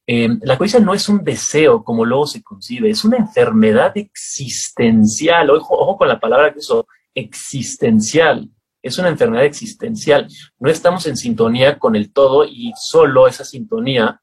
em, 0.06 0.40
la 0.42 0.56
codicia 0.56 0.80
no 0.80 0.94
es 0.94 1.08
un 1.08 1.22
deseo 1.22 1.84
como 1.84 2.04
luego 2.04 2.26
se 2.26 2.42
concibe, 2.42 2.90
es 2.90 3.04
una 3.04 3.18
enfermedad 3.18 3.96
existencial, 3.96 5.50
ojo, 5.50 5.78
ojo 5.78 5.99
con 5.99 6.08
la 6.08 6.18
palabra 6.18 6.52
que 6.52 6.58
uso, 6.60 6.87
existencial, 7.14 8.49
es 8.82 8.99
una 8.99 9.08
enfermedad 9.08 9.44
existencial, 9.44 10.26
no 10.58 10.70
estamos 10.70 11.06
en 11.06 11.16
sintonía 11.16 11.78
con 11.78 11.96
el 11.96 12.12
todo 12.12 12.44
y 12.44 12.72
solo 12.76 13.26
esa 13.26 13.44
sintonía, 13.44 14.20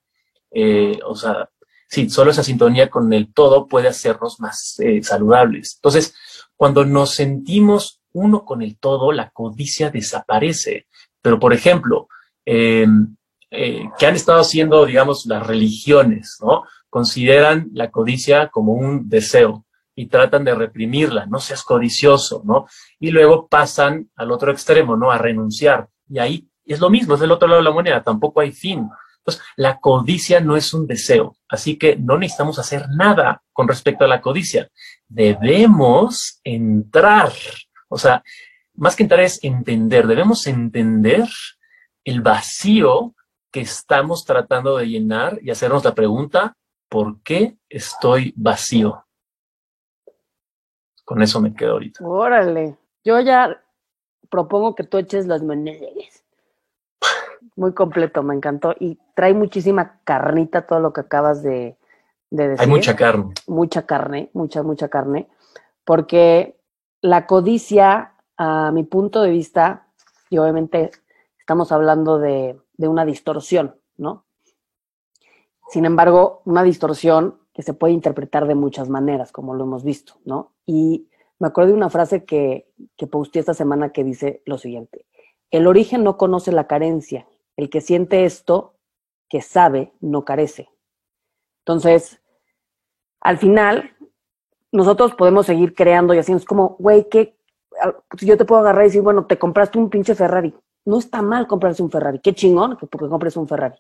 eh, 0.52 1.00
o 1.06 1.16
sea, 1.16 1.50
sí, 1.88 2.10
solo 2.10 2.32
esa 2.32 2.44
sintonía 2.44 2.90
con 2.90 3.12
el 3.14 3.34
todo 3.34 3.68
puede 3.68 3.88
hacernos 3.88 4.40
más 4.40 4.80
eh, 4.80 5.04
saludables. 5.04 5.76
Entonces, 5.76 6.16
cuando 6.56 6.86
nos 6.86 7.12
sentimos 7.12 8.02
uno 8.14 8.46
con 8.46 8.62
el 8.62 8.78
todo, 8.78 9.12
la 9.12 9.30
codicia 9.30 9.92
desaparece. 9.92 10.88
Pero, 11.22 11.40
por 11.40 11.54
ejemplo, 11.54 12.08
em, 12.46 13.16
eh, 13.52 13.84
¿qué 14.00 14.08
han 14.08 14.16
estado 14.16 14.40
haciendo, 14.40 14.86
digamos, 14.86 15.26
las 15.28 15.46
religiones? 15.46 16.38
¿no? 16.42 16.64
Consideran 16.90 17.70
la 17.74 17.92
codicia 17.92 18.50
como 18.50 18.74
un 18.74 19.08
deseo 19.08 19.67
y 19.98 20.06
tratan 20.06 20.44
de 20.44 20.54
reprimirla, 20.54 21.26
no 21.26 21.40
seas 21.40 21.64
codicioso, 21.64 22.44
¿no? 22.46 22.68
Y 23.00 23.10
luego 23.10 23.48
pasan 23.48 24.12
al 24.16 24.32
otro 24.32 24.52
extremo, 24.52 24.96
¿no? 24.96 25.10
A 25.10 25.18
renunciar. 25.18 25.90
Y 26.08 26.20
ahí 26.20 26.48
es 26.64 26.80
lo 26.80 26.92
mismo, 26.92 27.16
es 27.16 27.20
del 27.20 27.32
otro 27.32 27.48
lado 27.48 27.62
de 27.62 27.64
la 27.64 27.74
moneda, 27.74 28.04
tampoco 28.04 28.40
hay 28.40 28.52
fin. 28.52 28.88
Entonces, 29.18 29.44
la 29.56 29.80
codicia 29.80 30.40
no 30.40 30.56
es 30.56 30.72
un 30.76 30.86
deseo, 30.86 31.36
así 31.50 31.78
que 31.78 31.96
no 31.96 32.16
necesitamos 32.20 32.60
hacer 32.60 32.86
nada 32.96 33.42
con 33.52 33.68
respecto 33.68 34.06
a 34.06 34.08
la 34.08 34.22
codicia. 34.22 34.70
Debemos 35.08 36.42
entrar, 36.44 37.32
o 37.90 37.98
sea, 37.98 38.24
más 38.76 38.96
que 38.96 39.02
entrar 39.02 39.22
es 39.22 39.44
entender, 39.44 40.06
debemos 40.06 40.46
entender 40.46 41.28
el 42.04 42.22
vacío 42.22 43.16
que 43.52 43.62
estamos 43.62 44.26
tratando 44.26 44.78
de 44.78 44.86
llenar 44.86 45.40
y 45.42 45.50
hacernos 45.50 45.84
la 45.84 45.96
pregunta, 45.96 46.56
¿por 46.88 47.20
qué 47.24 47.58
estoy 47.68 48.32
vacío? 48.38 49.07
Con 51.08 51.22
eso 51.22 51.40
me 51.40 51.54
quedo 51.54 51.72
ahorita. 51.72 52.06
Órale, 52.06 52.76
yo 53.06 53.18
ya 53.22 53.64
propongo 54.30 54.76
que 54.76 54.84
tú 54.84 54.98
eches 54.98 55.26
las 55.26 55.42
maneras 55.42 56.26
muy 57.56 57.74
completo, 57.74 58.24
me 58.24 58.36
encantó. 58.36 58.76
Y 58.78 59.00
trae 59.16 59.34
muchísima 59.34 60.02
carnita 60.04 60.68
todo 60.68 60.82
lo 60.82 60.92
que 60.92 61.00
acabas 61.00 61.42
de, 61.42 61.78
decir. 62.30 62.60
Hay 62.60 62.68
mucha 62.68 62.98
carne. 62.98 63.34
Mucha 63.48 63.86
carne, 63.86 64.30
mucha, 64.34 64.64
mucha 64.64 64.90
carne. 64.90 65.30
Porque 65.86 66.60
la 67.00 67.26
codicia, 67.26 68.12
a 68.36 68.74
mi 68.74 68.84
punto 68.84 69.22
de 69.22 69.32
vista, 69.32 69.88
y 70.30 70.40
obviamente 70.40 70.92
estamos 71.40 71.72
hablando 71.72 72.20
de, 72.20 72.60
de 72.74 72.88
una 72.90 73.06
distorsión, 73.06 73.78
¿no? 73.96 74.26
Sin 75.70 75.86
embargo, 75.86 76.42
una 76.44 76.64
distorsión 76.64 77.40
que 77.58 77.64
se 77.64 77.74
puede 77.74 77.92
interpretar 77.92 78.46
de 78.46 78.54
muchas 78.54 78.88
maneras, 78.88 79.32
como 79.32 79.56
lo 79.56 79.64
hemos 79.64 79.84
visto, 79.84 80.20
¿no? 80.26 80.54
Y 80.68 81.10
me 81.40 81.48
acuerdo 81.48 81.72
de 81.72 81.78
una 81.78 81.90
frase 81.90 82.24
que, 82.24 82.72
que 82.96 83.08
posteé 83.08 83.40
esta 83.40 83.56
semana 83.56 83.92
que 83.92 84.04
dice 84.04 84.44
lo 84.46 84.60
siguiente, 84.60 85.08
el 85.50 85.66
origen 85.66 86.04
no 86.04 86.18
conoce 86.18 86.52
la 86.52 86.68
carencia, 86.68 87.28
el 87.56 87.72
que 87.72 87.82
siente 87.82 88.26
esto, 88.26 88.76
que 89.28 89.42
sabe, 89.42 89.92
no 90.02 90.24
carece. 90.24 90.70
Entonces, 91.66 92.22
al 93.22 93.40
final, 93.40 93.90
nosotros 94.72 95.16
podemos 95.16 95.48
seguir 95.48 95.74
creando 95.74 96.14
y 96.14 96.20
haciendo, 96.20 96.42
es 96.42 96.46
como, 96.46 96.76
güey, 96.78 97.10
que 97.10 97.40
yo 98.22 98.38
te 98.38 98.46
puedo 98.46 98.62
agarrar 98.62 98.84
y 98.84 98.90
decir, 98.90 99.02
bueno, 99.02 99.26
te 99.26 99.40
compraste 99.40 99.80
un 99.80 99.90
pinche 99.90 100.14
Ferrari. 100.14 100.54
No 100.86 101.00
está 101.00 101.24
mal 101.24 101.48
comprarse 101.48 101.82
un 101.82 101.90
Ferrari, 101.90 102.20
qué 102.20 102.36
chingón 102.36 102.78
porque 102.78 103.10
compres 103.10 103.36
un 103.36 103.48
Ferrari. 103.48 103.80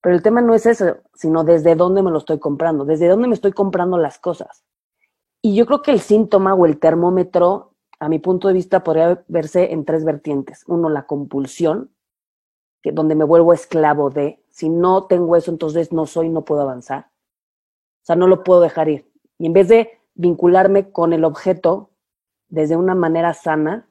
Pero 0.00 0.14
el 0.14 0.22
tema 0.22 0.40
no 0.40 0.54
es 0.54 0.66
eso, 0.66 0.98
sino 1.14 1.44
desde 1.44 1.74
dónde 1.74 2.02
me 2.02 2.10
lo 2.10 2.18
estoy 2.18 2.38
comprando, 2.38 2.84
desde 2.84 3.08
dónde 3.08 3.28
me 3.28 3.34
estoy 3.34 3.52
comprando 3.52 3.98
las 3.98 4.18
cosas. 4.18 4.64
Y 5.42 5.54
yo 5.54 5.66
creo 5.66 5.82
que 5.82 5.90
el 5.90 6.00
síntoma 6.00 6.54
o 6.54 6.66
el 6.66 6.78
termómetro, 6.78 7.74
a 7.98 8.08
mi 8.08 8.18
punto 8.18 8.48
de 8.48 8.54
vista, 8.54 8.84
podría 8.84 9.24
verse 9.28 9.72
en 9.72 9.84
tres 9.84 10.04
vertientes. 10.04 10.64
Uno, 10.66 10.88
la 10.88 11.06
compulsión, 11.06 11.90
donde 12.92 13.14
me 13.14 13.24
vuelvo 13.24 13.52
esclavo 13.52 14.10
de, 14.10 14.42
si 14.48 14.68
no 14.68 15.06
tengo 15.06 15.36
eso, 15.36 15.50
entonces 15.50 15.92
no 15.92 16.06
soy, 16.06 16.28
no 16.28 16.44
puedo 16.44 16.62
avanzar. 16.62 17.10
O 18.02 18.06
sea, 18.06 18.16
no 18.16 18.28
lo 18.28 18.44
puedo 18.44 18.60
dejar 18.60 18.88
ir. 18.88 19.10
Y 19.38 19.46
en 19.46 19.52
vez 19.52 19.68
de 19.68 19.90
vincularme 20.14 20.90
con 20.90 21.12
el 21.12 21.24
objeto 21.24 21.90
desde 22.48 22.76
una 22.76 22.94
manera 22.94 23.34
sana, 23.34 23.88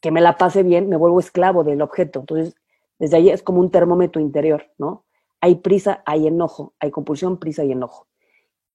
que 0.00 0.10
me 0.10 0.20
la 0.20 0.36
pase 0.36 0.62
bien, 0.62 0.88
me 0.88 0.96
vuelvo 0.96 1.20
esclavo 1.20 1.64
del 1.64 1.82
objeto. 1.82 2.20
Entonces, 2.20 2.54
desde 3.00 3.16
ahí 3.16 3.30
es 3.30 3.42
como 3.42 3.58
un 3.58 3.72
termómetro 3.72 4.20
interior, 4.20 4.70
¿no? 4.78 5.04
Hay 5.40 5.56
prisa, 5.56 6.04
hay 6.06 6.28
enojo, 6.28 6.74
hay 6.78 6.92
compulsión, 6.92 7.38
prisa 7.38 7.64
y 7.64 7.72
enojo. 7.72 8.06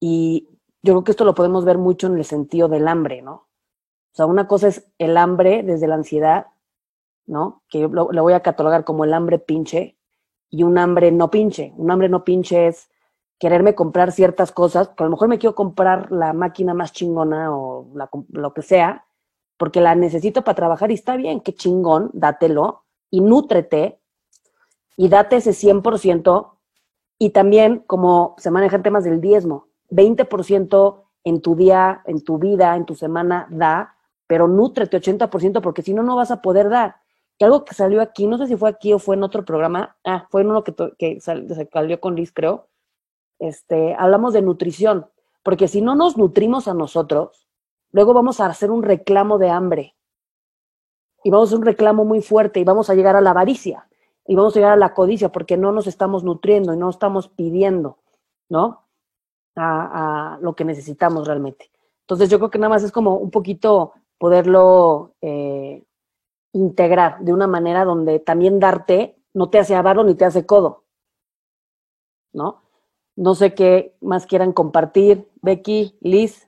Y 0.01 0.49
yo 0.83 0.93
creo 0.93 1.03
que 1.05 1.11
esto 1.11 1.23
lo 1.23 1.35
podemos 1.35 1.63
ver 1.63 1.77
mucho 1.77 2.07
en 2.07 2.17
el 2.17 2.25
sentido 2.25 2.67
del 2.67 2.89
hambre, 2.89 3.21
¿no? 3.21 3.33
O 3.33 4.15
sea, 4.15 4.25
una 4.25 4.47
cosa 4.47 4.67
es 4.67 4.85
el 4.97 5.15
hambre 5.15 5.63
desde 5.63 5.87
la 5.87 5.95
ansiedad 5.95 6.47
¿no? 7.27 7.63
Que 7.69 7.79
yo 7.79 7.87
lo, 7.87 8.07
voy 8.07 8.33
a 8.33 8.41
catalogar 8.41 8.83
como 8.83 9.03
el 9.03 9.13
hambre 9.13 9.39
pinche 9.39 9.97
y 10.49 10.63
un 10.63 10.77
hambre 10.77 11.11
no 11.11 11.29
pinche. 11.29 11.73
Un 11.77 11.91
hambre 11.91 12.09
no 12.09 12.23
pinche 12.23 12.67
es 12.67 12.89
quererme 13.39 13.75
comprar 13.75 14.11
ciertas 14.11 14.51
cosas, 14.51 14.89
que 14.89 15.03
a 15.03 15.05
lo 15.05 15.11
mejor 15.11 15.27
me 15.27 15.37
quiero 15.37 15.55
comprar 15.55 16.11
la 16.11 16.33
máquina 16.33 16.73
más 16.73 16.93
chingona 16.93 17.55
o 17.55 17.87
lo 18.29 18.53
que 18.53 18.61
sea, 18.61 19.05
porque 19.57 19.81
la 19.81 19.95
necesito 19.95 20.43
para 20.43 20.55
trabajar 20.55 20.91
y 20.91 20.95
está 20.95 21.17
bien, 21.17 21.41
qué 21.41 21.53
chingón, 21.53 22.11
dátelo 22.13 22.85
y 23.09 23.21
nútrete 23.21 23.99
y 24.97 25.09
date 25.09 25.37
ese 25.37 25.51
100% 25.51 26.51
y 27.17 27.29
también 27.31 27.79
como 27.87 28.35
se 28.37 28.51
manejan 28.51 28.83
temas 28.83 29.03
del 29.03 29.21
diezmo, 29.21 29.67
20% 29.89 31.03
en 31.23 31.41
tu 31.41 31.55
día, 31.55 32.01
en 32.05 32.23
tu 32.23 32.37
vida, 32.37 32.75
en 32.75 32.85
tu 32.85 32.95
semana 32.95 33.47
da, 33.49 33.95
pero 34.27 34.47
nútrete 34.47 34.97
80% 34.97 35.61
porque 35.61 35.81
si 35.81 35.93
no, 35.93 36.03
no 36.03 36.15
vas 36.15 36.31
a 36.31 36.41
poder 36.41 36.69
dar. 36.69 36.97
Y 37.37 37.43
algo 37.43 37.65
que 37.65 37.75
salió 37.75 38.01
aquí, 38.01 38.27
no 38.27 38.37
sé 38.37 38.47
si 38.47 38.55
fue 38.55 38.69
aquí 38.69 38.93
o 38.93 38.99
fue 38.99 39.15
en 39.15 39.23
otro 39.23 39.43
programa, 39.43 39.97
ah, 40.05 40.27
fue 40.29 40.41
en 40.41 40.51
uno 40.51 40.63
que, 40.63 40.73
que 40.97 41.19
se 41.19 41.67
salió 41.71 41.99
con 41.99 42.15
Liz, 42.15 42.31
creo, 42.31 42.69
este, 43.39 43.93
hablamos 43.95 44.33
de 44.33 44.41
nutrición, 44.41 45.07
porque 45.43 45.67
si 45.67 45.81
no 45.81 45.95
nos 45.95 46.17
nutrimos 46.17 46.67
a 46.69 46.73
nosotros, 46.73 47.47
luego 47.91 48.13
vamos 48.13 48.39
a 48.39 48.45
hacer 48.45 48.71
un 48.71 48.83
reclamo 48.83 49.37
de 49.37 49.49
hambre, 49.49 49.95
y 51.23 51.29
vamos 51.29 51.47
a 51.47 51.49
hacer 51.49 51.59
un 51.59 51.65
reclamo 51.65 52.05
muy 52.05 52.21
fuerte, 52.21 52.61
y 52.61 52.63
vamos 52.63 52.89
a 52.89 52.95
llegar 52.95 53.17
a 53.17 53.21
la 53.21 53.31
avaricia, 53.31 53.89
y 54.27 54.35
vamos 54.35 54.55
a 54.55 54.59
llegar 54.59 54.73
a 54.73 54.77
la 54.77 54.93
codicia, 54.93 55.31
porque 55.31 55.57
no 55.57 55.71
nos 55.71 55.87
estamos 55.87 56.23
nutriendo 56.23 56.73
y 56.73 56.77
no 56.77 56.89
estamos 56.89 57.29
pidiendo, 57.29 57.99
¿no? 58.49 58.87
A, 59.55 60.37
lo 60.41 60.55
que 60.55 60.65
necesitamos 60.65 61.27
realmente. 61.27 61.71
Entonces 62.01 62.29
yo 62.29 62.39
creo 62.39 62.49
que 62.49 62.59
nada 62.59 62.69
más 62.69 62.83
es 62.83 62.91
como 62.91 63.15
un 63.15 63.31
poquito 63.31 63.93
poderlo 64.17 65.13
eh, 65.21 65.83
integrar 66.53 67.19
de 67.19 67.33
una 67.33 67.47
manera 67.47 67.85
donde 67.85 68.19
también 68.19 68.59
darte 68.59 69.17
no 69.33 69.49
te 69.49 69.59
hace 69.59 69.75
avaro 69.75 70.03
ni 70.03 70.15
te 70.15 70.25
hace 70.25 70.45
codo. 70.45 70.83
¿No? 72.33 72.63
No 73.15 73.35
sé 73.35 73.53
qué 73.53 73.95
más 74.01 74.25
quieran 74.25 74.51
compartir. 74.51 75.29
Becky, 75.41 75.97
Liz. 76.01 76.44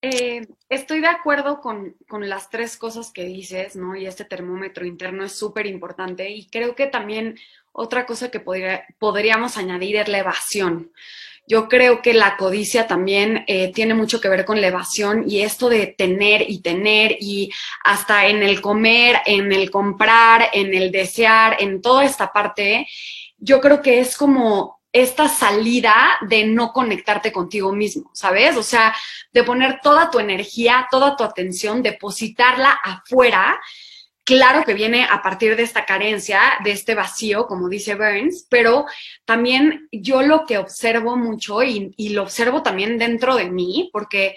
Eh, 0.00 0.46
estoy 0.68 1.00
de 1.00 1.08
acuerdo 1.08 1.60
con, 1.60 1.96
con, 2.08 2.28
las 2.28 2.50
tres 2.50 2.76
cosas 2.76 3.10
que 3.10 3.24
dices, 3.24 3.74
¿no? 3.74 3.96
Y 3.96 4.06
este 4.06 4.24
termómetro 4.24 4.86
interno 4.86 5.24
es 5.24 5.32
súper 5.32 5.66
importante. 5.66 6.30
Y 6.30 6.46
creo 6.46 6.74
que 6.76 6.86
también 6.86 7.36
otra 7.72 8.06
cosa 8.06 8.30
que 8.30 8.40
podría, 8.40 8.84
podríamos 8.98 9.56
añadir 9.56 9.96
es 9.96 10.08
la 10.08 10.18
evasión. 10.18 10.92
Yo 11.48 11.68
creo 11.68 12.02
que 12.02 12.12
la 12.12 12.36
codicia 12.36 12.86
también 12.86 13.44
eh, 13.46 13.72
tiene 13.72 13.94
mucho 13.94 14.20
que 14.20 14.28
ver 14.28 14.44
con 14.44 14.60
la 14.60 14.66
evasión 14.66 15.24
y 15.26 15.40
esto 15.40 15.70
de 15.70 15.86
tener 15.86 16.42
y 16.48 16.60
tener 16.60 17.16
y 17.20 17.50
hasta 17.84 18.26
en 18.26 18.42
el 18.42 18.60
comer, 18.60 19.16
en 19.24 19.50
el 19.50 19.70
comprar, 19.70 20.50
en 20.52 20.74
el 20.74 20.92
desear, 20.92 21.56
en 21.58 21.80
toda 21.80 22.04
esta 22.04 22.32
parte, 22.32 22.86
yo 23.38 23.60
creo 23.60 23.80
que 23.80 24.00
es 24.00 24.16
como 24.16 24.77
esta 24.92 25.28
salida 25.28 26.18
de 26.28 26.46
no 26.46 26.72
conectarte 26.72 27.32
contigo 27.32 27.72
mismo, 27.72 28.10
¿sabes? 28.14 28.56
O 28.56 28.62
sea, 28.62 28.94
de 29.32 29.44
poner 29.44 29.80
toda 29.82 30.10
tu 30.10 30.18
energía, 30.18 30.88
toda 30.90 31.16
tu 31.16 31.24
atención, 31.24 31.82
depositarla 31.82 32.70
afuera 32.82 33.60
Claro 34.28 34.62
que 34.66 34.74
viene 34.74 35.06
a 35.10 35.22
partir 35.22 35.56
de 35.56 35.62
esta 35.62 35.86
carencia, 35.86 36.58
de 36.62 36.72
este 36.72 36.94
vacío, 36.94 37.46
como 37.46 37.70
dice 37.70 37.94
Burns, 37.94 38.46
pero 38.50 38.84
también 39.24 39.88
yo 39.90 40.20
lo 40.20 40.44
que 40.44 40.58
observo 40.58 41.16
mucho 41.16 41.62
y, 41.62 42.10
lo 42.10 42.24
observo 42.24 42.62
también 42.62 42.98
dentro 42.98 43.36
de 43.36 43.50
mí, 43.50 43.88
porque 43.90 44.36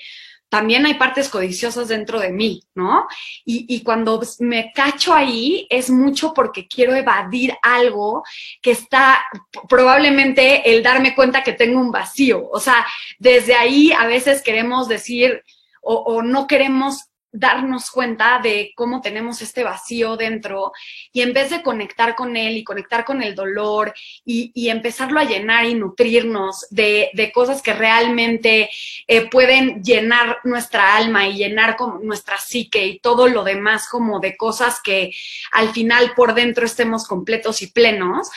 también 0.52 0.86
hay 0.86 0.96
partes 0.96 1.30
codiciosas 1.30 1.88
dentro 1.88 2.20
de 2.20 2.30
mí, 2.30 2.62
¿no? 2.76 3.08
Y, 3.46 3.74
y, 3.74 3.84
cuando 3.84 4.22
me 4.40 4.74
cacho 4.74 5.14
ahí 5.14 5.66
es 5.70 5.90
mucho 5.90 6.34
porque 6.34 6.68
quiero 6.68 6.94
evadir 6.94 7.54
algo 7.62 8.22
que 8.62 8.72
está 8.72 9.24
probablemente 9.70 10.70
el 10.70 10.84
darme 10.84 11.16
cuenta 11.16 11.42
que 11.42 11.54
tengo 11.54 11.80
un 11.80 11.90
vacío. 11.90 12.50
O 12.52 12.60
sea, 12.60 12.86
desde 13.18 13.56
ahí 13.56 13.94
a 13.94 14.06
veces 14.08 14.42
queremos 14.42 14.90
decir 14.90 15.42
o, 15.82 15.96
o 15.96 16.22
no 16.22 16.48
queremos 16.48 17.11
darnos 17.32 17.90
cuenta 17.90 18.40
de 18.44 18.74
cómo 18.76 19.02
tenemos 19.02 19.42
este 19.42 19.64
vacío 19.64 20.18
dentro 20.18 20.74
y 21.14 21.22
en 21.22 21.34
vez 21.34 21.50
de 21.50 21.62
conectar 21.62 22.16
con 22.16 22.36
él 22.36 22.58
y 22.58 22.64
conectar 22.64 23.06
con 23.06 23.24
el 23.24 23.36
dolor 23.36 23.94
y, 24.26 24.52
empezarlo 24.72 25.20
a 25.20 25.26
llenar 25.26 25.66
y 25.66 25.74
nutrirnos 25.74 26.66
de, 26.70 27.32
cosas 27.34 27.62
que 27.62 27.74
realmente 27.74 28.70
eh, 29.08 29.30
pueden 29.30 29.84
llenar 29.84 30.40
nuestra 30.44 30.96
alma 30.96 31.28
y 31.28 31.36
llenar 31.36 31.76
como 31.76 32.00
nuestra 32.00 32.38
psique 32.38 32.86
y 32.86 33.00
todo 33.00 33.28
lo 33.28 33.44
demás 33.44 33.88
como 33.90 34.20
de 34.20 34.38
cosas 34.38 34.80
que 34.82 35.12
al 35.52 35.70
final 35.70 36.14
por 36.16 36.34
dentro 36.34 36.66
estemos 36.66 37.08
completos 37.08 37.62
y 37.62 37.68
plenos, 37.68 38.30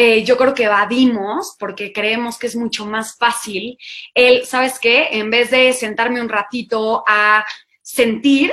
eh, 0.00 0.22
yo 0.22 0.36
creo 0.36 0.54
que 0.54 0.64
evadimos 0.64 1.56
porque 1.58 1.92
creemos 1.92 2.38
que 2.38 2.46
es 2.46 2.54
mucho 2.54 2.86
más 2.86 3.16
fácil 3.16 3.76
el, 4.14 4.46
¿sabes 4.46 4.78
qué? 4.78 5.08
En 5.12 5.28
vez 5.28 5.50
de 5.50 5.72
sentarme 5.72 6.20
un 6.20 6.28
ratito 6.28 7.02
a 7.08 7.44
sentir 7.88 8.52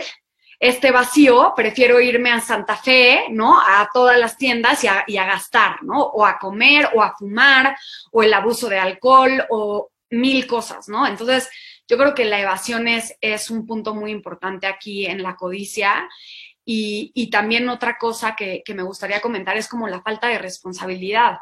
este 0.57 0.91
vacío, 0.91 1.51
prefiero 1.57 1.99
irme 1.99 2.31
a 2.31 2.39
Santa 2.39 2.77
Fe, 2.77 3.25
¿no? 3.31 3.59
A 3.59 3.89
todas 3.93 4.17
las 4.17 4.37
tiendas 4.37 4.81
y 4.85 4.87
a, 4.87 5.03
y 5.07 5.15
gastar, 5.15 5.83
¿no? 5.83 6.01
O 6.01 6.25
a 6.25 6.39
comer, 6.39 6.89
o 6.95 7.03
a 7.03 7.13
fumar, 7.17 7.77
o 8.13 8.23
el 8.23 8.33
abuso 8.33 8.69
de 8.69 8.79
alcohol, 8.79 9.45
o 9.49 9.91
mil 10.09 10.47
cosas, 10.47 10.87
¿no? 10.87 11.05
Entonces, 11.05 11.49
yo 11.85 11.97
creo 11.97 12.15
que 12.15 12.23
la 12.23 12.39
evasión 12.39 12.87
es, 12.87 13.17
es 13.19 13.49
un 13.49 13.67
punto 13.67 13.93
muy 13.93 14.11
importante 14.11 14.67
aquí 14.67 15.05
en 15.05 15.21
la 15.21 15.35
codicia 15.35 16.07
y, 16.63 17.29
también 17.29 17.69
otra 17.69 17.97
cosa 17.97 18.35
que, 18.35 18.63
me 18.73 18.83
gustaría 18.83 19.21
comentar 19.21 19.57
es 19.57 19.67
como 19.67 19.87
la 19.87 20.01
falta 20.01 20.27
de 20.27 20.39
responsabilidad. 20.39 21.37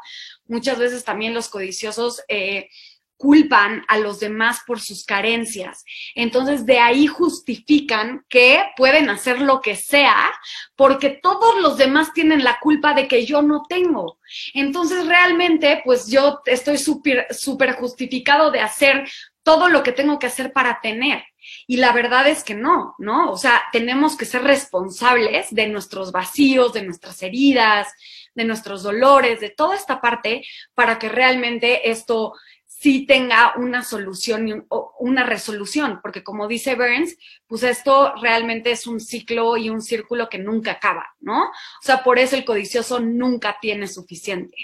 Muchas 0.46 0.78
veces 0.78 1.04
también 1.04 1.32
los 1.32 1.48
codiciosos 1.48 2.22
eh, 2.28 2.68
culpan 3.16 3.84
a 3.88 3.98
los 3.98 4.20
demás 4.20 4.60
por 4.66 4.80
sus 4.80 5.04
carencias. 5.04 5.84
Entonces 6.14 6.66
de 6.66 6.78
ahí 6.78 7.06
justifican 7.06 8.24
que 8.28 8.62
pueden 8.76 9.10
hacer 9.10 9.40
lo 9.40 9.60
que 9.60 9.76
sea 9.76 10.32
porque 10.76 11.10
todos 11.22 11.60
los 11.60 11.76
demás 11.76 12.12
tienen 12.12 12.44
la 12.44 12.58
culpa 12.60 12.94
de 12.94 13.08
que 13.08 13.24
yo 13.24 13.42
no 13.42 13.62
tengo. 13.68 14.18
Entonces 14.52 15.06
realmente 15.06 15.82
pues 15.84 16.08
yo 16.08 16.40
estoy 16.46 16.78
súper 16.78 17.26
super 17.30 17.74
justificado 17.74 18.50
de 18.50 18.60
hacer 18.60 19.08
todo 19.42 19.68
lo 19.68 19.82
que 19.82 19.92
tengo 19.92 20.18
que 20.18 20.26
hacer 20.26 20.52
para 20.52 20.80
tener. 20.80 21.22
Y 21.66 21.76
la 21.76 21.92
verdad 21.92 22.26
es 22.26 22.42
que 22.42 22.54
no, 22.54 22.94
¿no? 22.98 23.30
O 23.30 23.36
sea, 23.36 23.62
tenemos 23.70 24.16
que 24.16 24.24
ser 24.24 24.42
responsables 24.42 25.54
de 25.54 25.68
nuestros 25.68 26.10
vacíos, 26.10 26.72
de 26.72 26.82
nuestras 26.82 27.22
heridas, 27.22 27.92
de 28.34 28.44
nuestros 28.44 28.82
dolores, 28.82 29.40
de 29.40 29.50
toda 29.50 29.76
esta 29.76 30.00
parte 30.00 30.44
para 30.74 30.98
que 30.98 31.08
realmente 31.08 31.90
esto 31.90 32.32
sí 32.78 33.06
tenga 33.06 33.54
una 33.56 33.82
solución 33.82 34.66
o 34.68 34.92
una 34.98 35.24
resolución, 35.24 36.00
porque 36.02 36.24
como 36.24 36.48
dice 36.48 36.74
Burns, 36.74 37.16
pues 37.46 37.62
esto 37.62 38.14
realmente 38.20 38.72
es 38.72 38.86
un 38.86 39.00
ciclo 39.00 39.56
y 39.56 39.70
un 39.70 39.80
círculo 39.80 40.28
que 40.28 40.38
nunca 40.38 40.72
acaba, 40.72 41.06
¿no? 41.20 41.44
O 41.44 41.82
sea, 41.82 42.02
por 42.02 42.18
eso 42.18 42.36
el 42.36 42.44
codicioso 42.44 43.00
nunca 43.00 43.56
tiene 43.60 43.86
suficiente. 43.86 44.56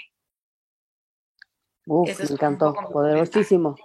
Uf, 1.87 2.19
me 2.19 2.25
encantó, 2.25 2.73
poderosísimo. 2.91 3.75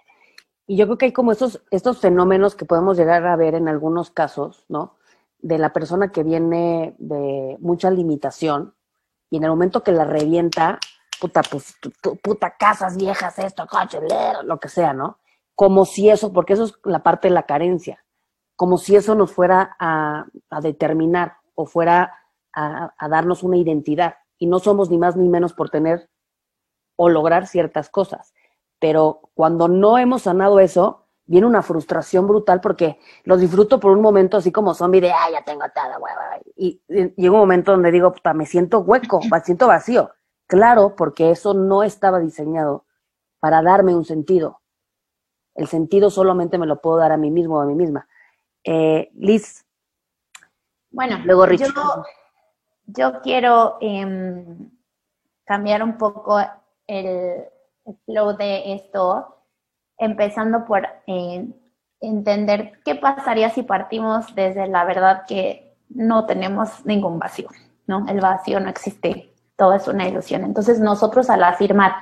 Y 0.67 0.77
yo 0.77 0.87
creo 0.87 0.99
que 0.99 1.07
hay 1.07 1.13
como 1.13 1.33
estos, 1.33 1.63
estos 1.71 2.01
fenómenos 2.01 2.57
que 2.57 2.65
podemos 2.65 2.97
llegar 2.97 3.27
a 3.27 3.37
ver 3.37 3.55
en 3.55 3.69
algunos 3.69 4.11
casos, 4.11 4.65
¿no? 4.69 4.97
De 5.39 5.59
la 5.59 5.73
persona 5.73 6.11
que 6.11 6.25
viene 6.25 6.95
de 6.99 7.57
mucha 7.61 7.91
limitación 7.91 8.75
y 9.31 9.37
en 9.39 9.45
el 9.45 9.51
momento 9.51 9.83
que 9.83 9.93
la 9.93 10.05
revienta, 10.05 10.79
puta, 11.21 11.43
pues, 11.43 11.77
puta, 12.23 12.57
casas 12.57 12.97
viejas, 12.97 13.39
esto, 13.39 13.67
coche, 13.67 14.01
lo 14.45 14.59
que 14.59 14.69
sea, 14.69 14.93
¿no? 14.93 15.19
Como 15.55 15.85
si 15.85 16.11
eso, 16.11 16.33
porque 16.33 16.53
eso 16.53 16.65
es 16.65 16.75
la 16.85 17.03
parte 17.03 17.29
de 17.29 17.35
la 17.35 17.45
carencia, 17.45 18.05
como 18.57 18.79
si 18.79 18.97
eso 18.97 19.15
nos 19.15 19.33
fuera 19.33 19.77
a, 19.79 20.27
determinar 20.63 21.39
o 21.55 21.67
fuera 21.67 22.19
a, 22.53 22.95
a 22.97 23.09
darnos 23.09 23.43
una 23.43 23.57
identidad. 23.57 24.17
Y 24.39 24.47
no 24.47 24.59
somos 24.59 24.91
ni 24.91 24.99
más 24.99 25.17
ni 25.17 25.29
menos 25.29 25.55
por 25.55 25.71
tener 25.71 26.11
o 26.97 27.09
lograr 27.09 27.47
ciertas 27.47 27.89
cosas 27.89 28.35
pero 28.79 29.21
cuando 29.35 29.69
no 29.69 29.99
hemos 29.99 30.23
sanado 30.23 30.61
eso, 30.61 31.07
viene 31.25 31.47
una 31.47 31.63
frustración 31.63 32.27
brutal 32.27 32.61
porque 32.61 32.99
los 33.25 33.41
disfruto 33.41 33.81
por 33.81 33.93
un 33.93 34.01
momento 34.01 34.37
así 34.37 34.53
como 34.53 34.75
zombie 34.75 35.01
de, 35.01 35.11
ah, 35.11 35.31
ya 35.33 35.43
tengo 35.43 35.65
todo, 35.75 36.05
y, 36.55 36.81
y 36.89 37.15
llega 37.17 37.33
un 37.33 37.41
momento 37.41 37.73
donde 37.73 37.91
digo, 37.91 38.13
puta, 38.13 38.33
me 38.35 38.47
siento 38.47 38.81
hueco, 38.81 39.21
me 39.31 39.41
siento 39.41 39.67
vacío. 39.67 40.11
Claro, 40.47 40.95
porque 40.97 41.31
eso 41.31 41.55
no 41.55 41.83
estaba 41.83 42.21
diseñado 42.21 42.85
para 43.41 43.63
darme 43.63 43.95
un 43.95 44.05
sentido. 44.05 44.61
El 45.55 45.67
sentido 45.67 46.11
solamente 46.11 46.59
me 46.59 46.67
lo 46.67 46.81
puedo 46.81 46.99
dar 46.99 47.13
a 47.13 47.17
mí 47.17 47.31
mismo 47.31 47.57
o 47.57 47.61
a 47.61 47.67
mí 47.67 47.75
misma. 47.75 48.07
Eh, 48.63 49.11
Liz. 49.15 49.65
Bueno, 50.91 51.19
luego 51.25 51.47
Yo, 51.47 51.67
yo 52.87 53.21
quiero 53.23 53.79
em, 53.81 54.71
cambiar 55.45 55.83
un 55.83 55.97
poco 55.99 56.39
el, 56.87 57.45
flow 58.05 58.37
de 58.37 58.75
esto, 58.75 59.45
empezando 59.97 60.65
por 60.65 60.87
eh, 61.07 61.49
entender 62.01 62.81
qué 62.85 62.97
pasaría 62.97 63.51
si 63.51 63.63
partimos 63.63 64.35
desde 64.35 64.67
la 64.67 64.85
verdad 64.85 65.25
que 65.27 65.77
no 65.89 66.27
tenemos 66.27 66.85
ningún 66.85 67.19
vacío, 67.19 67.49
¿no? 67.87 68.07
El 68.09 68.21
vacío 68.21 68.59
no 68.59 68.69
existe, 68.69 69.33
todo 69.57 69.75
es 69.75 69.89
una 69.89 70.07
ilusión. 70.07 70.45
Entonces 70.45 70.79
nosotros 70.79 71.31
al 71.31 71.43
afirmar, 71.43 71.93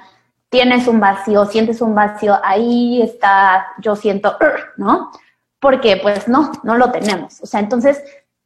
tienes 0.49 0.87
un 0.87 1.01
vacío, 1.01 1.47
sientes 1.47 1.81
un 1.81 1.95
vacío, 1.95 2.39
ahí 2.43 3.03
está, 3.03 3.67
yo 3.79 3.97
siento, 3.97 4.37
¿no? 4.77 5.11
Porque 5.59 5.99
pues 6.03 6.29
no, 6.29 6.53
no 6.63 6.77
lo 6.77 6.91
tenemos. 6.93 7.41
O 7.43 7.47
sea, 7.47 7.61
entonces, 7.61 8.03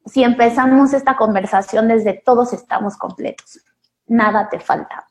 si 0.07 0.23
empezamos 0.23 0.93
esta 0.93 1.17
conversación 1.17 1.89
desde 1.89 2.15
todos 2.25 2.53
estamos 2.53 2.97
completos, 2.97 3.61
nada 4.07 4.49
te 4.49 4.61
falta, 4.61 5.07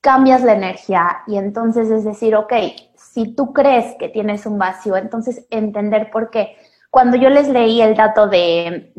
cambias 0.00 0.42
la 0.42 0.52
energía 0.52 1.22
y 1.26 1.38
entonces 1.38 1.90
es 1.90 2.04
decir, 2.04 2.36
ok, 2.36 2.52
si 2.94 3.34
tú 3.34 3.52
crees 3.54 3.96
que 3.98 4.10
tienes 4.10 4.44
un 4.44 4.58
vacío, 4.58 4.96
entonces 4.96 5.46
entender 5.48 6.10
por 6.10 6.30
qué. 6.30 6.56
Cuando 6.94 7.16
yo 7.16 7.28
les 7.28 7.48
leí 7.48 7.82
el 7.82 7.96
dato 7.96 8.28
de, 8.28 8.92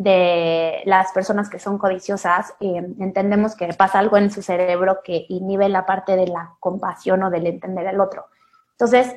las 0.83 1.13
personas 1.13 1.49
que 1.49 1.59
son 1.59 1.77
codiciosas, 1.77 2.53
eh, 2.59 2.85
entendemos 2.99 3.55
que 3.55 3.69
pasa 3.69 3.99
algo 3.99 4.17
en 4.17 4.29
su 4.29 4.41
cerebro 4.41 4.99
que 5.01 5.25
inhibe 5.29 5.69
la 5.69 5.85
parte 5.85 6.17
de 6.17 6.27
la 6.27 6.57
compasión 6.59 7.23
o 7.23 7.29
del 7.29 7.47
entender 7.47 7.87
al 7.87 8.01
otro. 8.01 8.25
Entonces, 8.71 9.15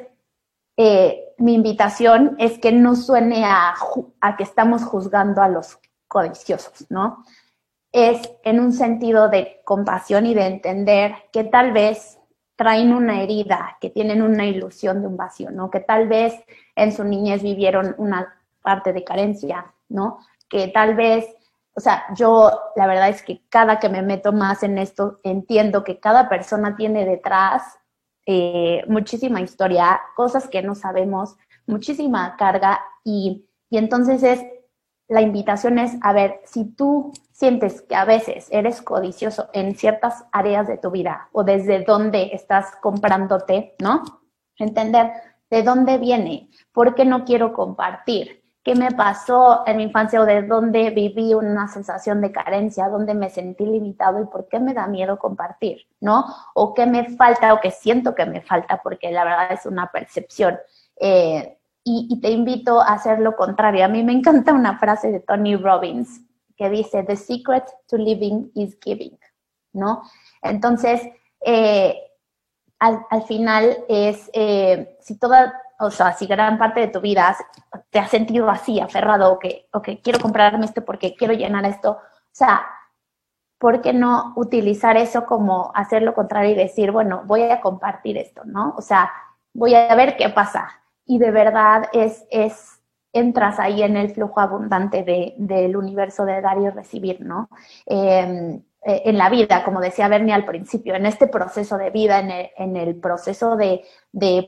eh, 0.76 1.34
mi 1.38 1.54
invitación 1.54 2.36
es 2.38 2.60
que 2.60 2.70
no 2.70 2.94
suene 2.94 3.44
a, 3.44 3.74
a 4.20 4.36
que 4.36 4.44
estamos 4.44 4.84
juzgando 4.84 5.42
a 5.42 5.48
los 5.48 5.80
codiciosos, 6.06 6.86
¿no? 6.88 7.24
es 7.90 8.30
en 8.44 8.60
un 8.60 8.72
sentido 8.72 9.28
de 9.28 9.60
compasión 9.64 10.24
y 10.24 10.34
de 10.34 10.46
entender 10.46 11.16
que 11.32 11.42
tal 11.42 11.72
vez 11.72 12.20
traen 12.54 12.92
una 12.92 13.22
herida, 13.22 13.76
que 13.80 13.90
tienen 13.90 14.22
una 14.22 14.46
ilusión 14.46 15.00
de 15.00 15.08
un 15.08 15.16
vacío, 15.16 15.50
¿no? 15.50 15.68
Que 15.68 15.80
tal 15.80 16.06
vez 16.06 16.34
en 16.76 16.92
su 16.92 17.02
niñez 17.02 17.42
vivieron 17.42 17.96
una 17.98 18.37
parte 18.62 18.92
de 18.92 19.04
carencia, 19.04 19.74
¿no? 19.88 20.18
Que 20.48 20.68
tal 20.68 20.94
vez, 20.94 21.26
o 21.74 21.80
sea, 21.80 22.04
yo 22.14 22.50
la 22.76 22.86
verdad 22.86 23.08
es 23.08 23.22
que 23.22 23.42
cada 23.48 23.78
que 23.78 23.88
me 23.88 24.02
meto 24.02 24.32
más 24.32 24.62
en 24.62 24.78
esto, 24.78 25.20
entiendo 25.22 25.84
que 25.84 26.00
cada 26.00 26.28
persona 26.28 26.76
tiene 26.76 27.04
detrás 27.04 27.78
eh, 28.26 28.82
muchísima 28.88 29.40
historia, 29.40 30.00
cosas 30.14 30.48
que 30.48 30.62
no 30.62 30.74
sabemos, 30.74 31.36
muchísima 31.66 32.36
carga 32.36 32.80
y, 33.04 33.46
y 33.70 33.78
entonces 33.78 34.22
es, 34.22 34.44
la 35.08 35.22
invitación 35.22 35.78
es, 35.78 35.96
a 36.02 36.12
ver, 36.12 36.40
si 36.44 36.66
tú 36.66 37.12
sientes 37.32 37.82
que 37.82 37.94
a 37.94 38.04
veces 38.04 38.48
eres 38.50 38.82
codicioso 38.82 39.48
en 39.54 39.76
ciertas 39.76 40.26
áreas 40.32 40.66
de 40.66 40.76
tu 40.76 40.90
vida 40.90 41.28
o 41.32 41.44
desde 41.44 41.84
dónde 41.84 42.30
estás 42.34 42.76
comprándote, 42.82 43.74
¿no? 43.80 44.02
Entender 44.58 45.12
de 45.48 45.62
dónde 45.62 45.98
viene, 45.98 46.50
por 46.72 46.94
qué 46.94 47.04
no 47.04 47.24
quiero 47.24 47.52
compartir, 47.52 48.44
qué 48.68 48.74
me 48.74 48.90
pasó 48.90 49.62
en 49.66 49.78
mi 49.78 49.84
infancia 49.84 50.20
o 50.20 50.26
de 50.26 50.42
dónde 50.42 50.90
viví 50.90 51.32
una 51.32 51.68
sensación 51.68 52.20
de 52.20 52.30
carencia, 52.30 52.90
dónde 52.90 53.14
me 53.14 53.30
sentí 53.30 53.64
limitado 53.64 54.20
y 54.20 54.26
por 54.26 54.46
qué 54.46 54.60
me 54.60 54.74
da 54.74 54.86
miedo 54.86 55.18
compartir, 55.18 55.86
¿no? 56.00 56.26
O 56.52 56.74
qué 56.74 56.84
me 56.84 57.08
falta 57.16 57.54
o 57.54 57.60
qué 57.62 57.70
siento 57.70 58.14
que 58.14 58.26
me 58.26 58.42
falta, 58.42 58.82
porque 58.82 59.10
la 59.10 59.24
verdad 59.24 59.52
es 59.52 59.64
una 59.64 59.90
percepción. 59.90 60.58
Eh, 61.00 61.56
y, 61.82 62.20
te 62.20 62.30
invito 62.30 62.82
a 62.82 62.88
hacer 62.88 63.20
lo 63.20 63.36
contrario. 63.36 63.86
A 63.86 63.88
mí 63.88 64.04
me 64.04 64.12
encanta 64.12 64.52
una 64.52 64.78
frase 64.78 65.10
de 65.10 65.20
Tony 65.20 65.56
Robbins 65.56 66.20
que 66.54 66.68
dice, 66.68 67.04
The 67.04 67.16
secret 67.16 67.64
to 67.86 67.96
living 67.96 68.50
is 68.54 68.76
giving, 68.84 69.18
¿no? 69.72 70.02
Entonces, 70.42 71.00
eh, 71.40 71.98
al, 72.80 73.22
final 73.26 73.78
es, 73.88 74.28
eh, 74.34 74.98
si 75.00 75.18
toda, 75.18 75.58
o 75.78 75.90
sea, 75.90 76.12
si 76.12 76.26
gran 76.26 76.58
parte 76.58 76.80
de 76.80 76.88
tu 76.88 77.00
vida 77.00 77.36
te 77.90 77.98
has 77.98 78.10
sentido 78.10 78.50
así, 78.50 78.80
aferrado, 78.80 79.32
o 79.32 79.38
que, 79.38 79.68
o 79.72 79.82
que 79.82 80.00
quiero 80.00 80.18
comprarme 80.18 80.64
esto 80.64 80.84
porque 80.84 81.14
quiero 81.14 81.34
llenar 81.34 81.64
esto, 81.66 81.92
o 81.92 82.00
sea, 82.32 82.66
¿por 83.58 83.80
qué 83.80 83.92
no 83.92 84.32
utilizar 84.36 84.96
eso 84.96 85.26
como 85.26 85.72
hacer 85.74 86.02
lo 86.02 86.14
contrario 86.14 86.52
y 86.52 86.54
decir, 86.54 86.90
bueno, 86.92 87.22
voy 87.26 87.42
a 87.42 87.60
compartir 87.60 88.16
esto, 88.18 88.42
¿no? 88.44 88.74
O 88.76 88.82
sea, 88.82 89.10
voy 89.54 89.74
a 89.74 89.94
ver 89.94 90.16
qué 90.16 90.28
pasa. 90.30 90.68
Y 91.04 91.18
de 91.18 91.30
verdad 91.30 91.84
es, 91.92 92.26
es 92.30 92.80
entras 93.12 93.58
ahí 93.58 93.82
en 93.82 93.96
el 93.96 94.10
flujo 94.10 94.40
abundante 94.40 95.02
de, 95.02 95.34
del 95.38 95.76
universo 95.76 96.24
de 96.24 96.40
dar 96.40 96.58
y 96.58 96.68
recibir, 96.70 97.20
¿no? 97.20 97.48
Em, 97.86 98.62
eh, 98.82 99.02
en 99.06 99.18
la 99.18 99.28
vida, 99.28 99.64
como 99.64 99.80
decía 99.80 100.08
Bernie 100.08 100.32
al 100.32 100.44
principio, 100.44 100.94
en 100.94 101.06
este 101.06 101.26
proceso 101.26 101.76
de 101.78 101.90
vida, 101.90 102.20
en 102.20 102.76
el, 102.76 102.96
proceso 102.96 103.56
de, 103.56 103.84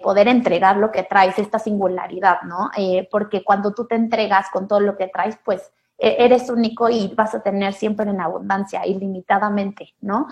poder 0.03 0.29
entregar 0.29 0.77
lo 0.77 0.93
que 0.93 1.03
traes, 1.03 1.38
esta 1.38 1.59
singularidad, 1.59 2.43
¿no? 2.43 2.71
Eh, 2.77 3.09
porque 3.11 3.43
cuando 3.43 3.75
tú 3.75 3.87
te 3.87 3.97
entregas 3.97 4.47
con 4.53 4.69
todo 4.69 4.81
lo 4.81 4.97
que 4.97 5.09
traes, 5.09 5.37
pues 5.45 5.73
e, 5.99 6.16
eres 6.25 6.49
único 6.49 6.88
y 6.88 7.09
vas 7.09 7.35
a 7.35 7.43
tener 7.43 7.73
siempre 7.75 8.09
en 8.09 8.21
abundancia, 8.21 8.87
ilimitadamente, 8.87 9.95
¿no? 10.01 10.29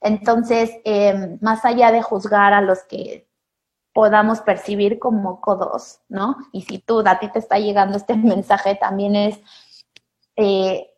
Entonces, 0.00 0.70
em, 0.84 1.38
más 1.40 1.64
allá 1.64 1.92
de 1.92 2.02
juzgar 2.02 2.54
a 2.54 2.60
los 2.62 2.82
que 2.84 3.28
podamos 3.92 4.40
percibir 4.40 4.98
como 4.98 5.40
codos, 5.40 6.00
¿no? 6.08 6.36
Y 6.52 6.62
si 6.62 6.78
tú, 6.78 7.02
a 7.06 7.18
ti 7.18 7.30
te 7.30 7.38
está 7.38 7.58
llegando 7.58 7.96
este 7.96 8.16
mensaje, 8.16 8.74
también 8.76 9.14
es, 9.16 9.40
eh, 10.36 10.91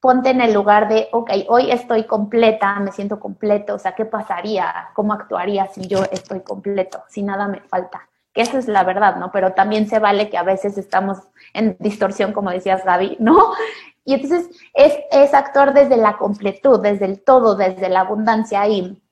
ponte 0.00 0.30
en 0.30 0.40
el 0.40 0.52
lugar 0.52 0.88
de, 0.88 1.08
ok, 1.12 1.30
hoy 1.48 1.70
estoy 1.70 2.04
completa, 2.04 2.78
me 2.80 2.92
siento 2.92 3.18
completo, 3.18 3.74
o 3.74 3.78
sea, 3.78 3.94
¿qué 3.94 4.04
pasaría? 4.04 4.88
¿Cómo 4.94 5.12
actuaría 5.12 5.66
si 5.68 5.86
yo 5.86 6.04
estoy 6.10 6.40
completo, 6.40 7.02
si 7.08 7.22
nada 7.22 7.48
me 7.48 7.60
falta? 7.60 8.08
Que 8.32 8.42
esa 8.42 8.58
es 8.58 8.68
la 8.68 8.84
verdad, 8.84 9.16
¿no? 9.16 9.32
Pero 9.32 9.52
también 9.54 9.88
se 9.88 9.98
vale 9.98 10.28
que 10.28 10.36
a 10.36 10.42
veces 10.42 10.76
estamos 10.78 11.18
en 11.54 11.76
distorsión, 11.80 12.32
como 12.32 12.50
decías 12.50 12.84
Gaby, 12.84 13.16
¿no? 13.20 13.52
Y 14.04 14.14
entonces 14.14 14.48
es, 14.74 14.94
es 15.10 15.34
actuar 15.34 15.74
desde 15.74 15.96
la 15.96 16.16
completud, 16.16 16.80
desde 16.80 17.06
el 17.06 17.24
todo, 17.24 17.56
desde 17.56 17.88
la 17.88 18.00
abundancia 18.00 18.68
y 18.68 19.02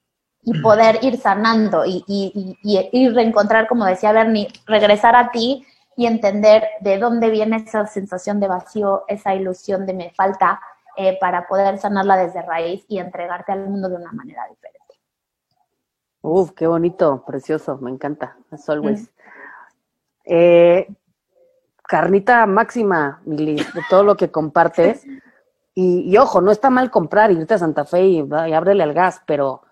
y 0.44 0.60
poder 0.60 0.98
ir 1.02 1.16
sanando 1.16 1.84
y, 1.86 2.04
y, 2.06 2.58
y, 2.62 3.08
reencontrar, 3.08 3.66
como 3.66 3.86
decía 3.86 4.12
Bernie, 4.12 4.48
regresar 4.66 5.16
a 5.16 5.30
ti 5.30 5.66
y 5.96 6.06
entender 6.06 6.64
de 6.80 6.98
dónde 6.98 7.30
viene 7.30 7.56
esa 7.56 7.86
sensación 7.86 8.40
de 8.40 8.48
vacío, 8.48 9.04
esa 9.08 9.34
ilusión 9.34 9.86
de 9.86 9.94
me 9.94 10.10
falta, 10.10 10.60
eh, 10.96 11.18
para 11.20 11.46
poder 11.46 11.78
sanarla 11.78 12.16
desde 12.16 12.42
raíz 12.42 12.84
y 12.88 12.98
entregarte 12.98 13.52
al 13.52 13.68
mundo 13.68 13.88
de 13.88 13.96
una 13.96 14.12
manera 14.12 14.46
diferente. 14.48 14.80
Uf, 16.22 16.52
qué 16.52 16.66
bonito, 16.66 17.24
precioso, 17.26 17.78
me 17.78 17.90
encanta, 17.90 18.36
as 18.50 18.68
always. 18.68 19.12
Eh, 20.24 20.88
carnita 21.82 22.46
máxima, 22.46 23.20
Mili, 23.24 23.56
de 23.56 23.82
todo 23.90 24.04
lo 24.04 24.16
que 24.16 24.30
compartes. 24.30 25.04
Y, 25.76 26.16
ojo, 26.18 26.40
no 26.40 26.52
está 26.52 26.70
mal 26.70 26.88
comprar, 26.88 27.32
irte 27.32 27.54
a 27.54 27.58
Santa 27.58 27.84
Fe 27.84 28.04
y, 28.04 28.18
y 28.18 28.52
ábrele 28.52 28.84
al 28.84 28.94
gas, 28.94 29.20
pero 29.26 29.62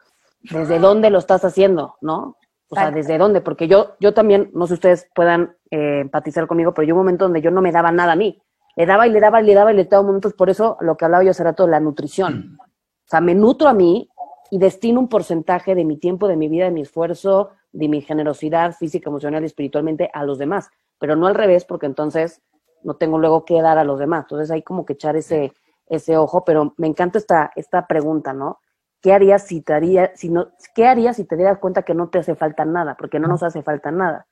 desde 0.40 0.80
dónde 0.80 1.10
lo 1.10 1.18
estás 1.20 1.44
haciendo, 1.44 1.96
¿no? 2.00 2.36
O 2.68 2.74
sea, 2.74 2.90
desde 2.90 3.18
dónde, 3.18 3.42
porque 3.42 3.68
yo, 3.68 3.96
yo 4.00 4.14
también, 4.14 4.50
no 4.54 4.66
sé 4.66 4.70
si 4.70 4.74
ustedes 4.74 5.10
puedan 5.14 5.54
eh, 5.70 6.00
empatizar 6.00 6.46
conmigo, 6.46 6.72
pero 6.72 6.88
yo 6.88 6.94
un 6.94 7.00
momento 7.00 7.26
donde 7.26 7.42
yo 7.42 7.50
no 7.50 7.60
me 7.60 7.70
daba 7.70 7.92
nada 7.92 8.12
a 8.12 8.16
mí. 8.16 8.42
Le 8.76 8.86
daba 8.86 9.06
y 9.06 9.10
le 9.10 9.20
daba 9.20 9.40
y 9.40 9.44
le 9.44 9.54
daba 9.54 9.72
y 9.72 9.76
le 9.76 9.84
daba 9.84 10.02
momentos, 10.02 10.34
por 10.34 10.50
eso 10.50 10.76
lo 10.80 10.96
que 10.96 11.04
hablaba 11.04 11.24
yo 11.24 11.30
hace 11.30 11.44
rato 11.44 11.66
la 11.66 11.80
nutrición. 11.80 12.58
O 12.60 13.08
sea, 13.08 13.20
me 13.20 13.34
nutro 13.34 13.68
a 13.68 13.74
mí 13.74 14.08
y 14.50 14.58
destino 14.58 15.00
un 15.00 15.08
porcentaje 15.08 15.74
de 15.74 15.84
mi 15.84 15.98
tiempo, 15.98 16.28
de 16.28 16.36
mi 16.36 16.48
vida, 16.48 16.64
de 16.64 16.70
mi 16.70 16.82
esfuerzo, 16.82 17.50
de 17.72 17.88
mi 17.88 18.00
generosidad 18.00 18.72
física, 18.72 19.10
emocional 19.10 19.42
y 19.42 19.46
espiritualmente 19.46 20.10
a 20.12 20.24
los 20.24 20.38
demás, 20.38 20.70
pero 20.98 21.16
no 21.16 21.26
al 21.26 21.34
revés, 21.34 21.64
porque 21.64 21.86
entonces 21.86 22.42
no 22.82 22.94
tengo 22.94 23.18
luego 23.18 23.44
que 23.44 23.60
dar 23.60 23.78
a 23.78 23.84
los 23.84 23.98
demás. 23.98 24.24
Entonces 24.24 24.50
hay 24.50 24.62
como 24.62 24.84
que 24.84 24.94
echar 24.94 25.16
ese, 25.16 25.52
ese 25.86 26.16
ojo, 26.16 26.44
pero 26.44 26.74
me 26.76 26.86
encanta 26.86 27.18
esta, 27.18 27.50
esta 27.56 27.86
pregunta, 27.86 28.32
¿no? 28.32 28.58
¿qué 29.02 29.12
harías 29.12 29.46
si 29.46 29.60
te 29.60 29.74
haría, 29.74 30.12
si 30.14 30.30
no, 30.30 30.52
qué 30.74 30.86
harías 30.86 31.16
si 31.16 31.24
te 31.24 31.36
dieras 31.36 31.58
cuenta 31.58 31.82
que 31.82 31.92
no 31.92 32.08
te 32.08 32.20
hace 32.20 32.34
falta 32.34 32.64
nada? 32.64 32.96
Porque 32.96 33.18
no 33.18 33.28
nos 33.28 33.42
hace 33.42 33.62
falta 33.62 33.90
nada, 33.90 34.26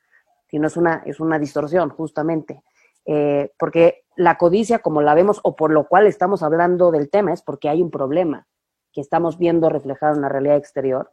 sino 0.46 0.68
es 0.68 0.76
una, 0.76 1.02
es 1.04 1.20
una 1.20 1.38
distorsión, 1.38 1.90
justamente. 1.90 2.62
Eh, 3.12 3.52
porque 3.58 4.04
la 4.14 4.38
codicia, 4.38 4.78
como 4.78 5.02
la 5.02 5.14
vemos, 5.14 5.40
o 5.42 5.56
por 5.56 5.72
lo 5.72 5.88
cual 5.88 6.06
estamos 6.06 6.44
hablando 6.44 6.92
del 6.92 7.10
tema, 7.10 7.32
es 7.32 7.42
porque 7.42 7.68
hay 7.68 7.82
un 7.82 7.90
problema 7.90 8.46
que 8.92 9.00
estamos 9.00 9.36
viendo 9.36 9.68
reflejado 9.68 10.14
en 10.14 10.22
la 10.22 10.28
realidad 10.28 10.56
exterior. 10.56 11.10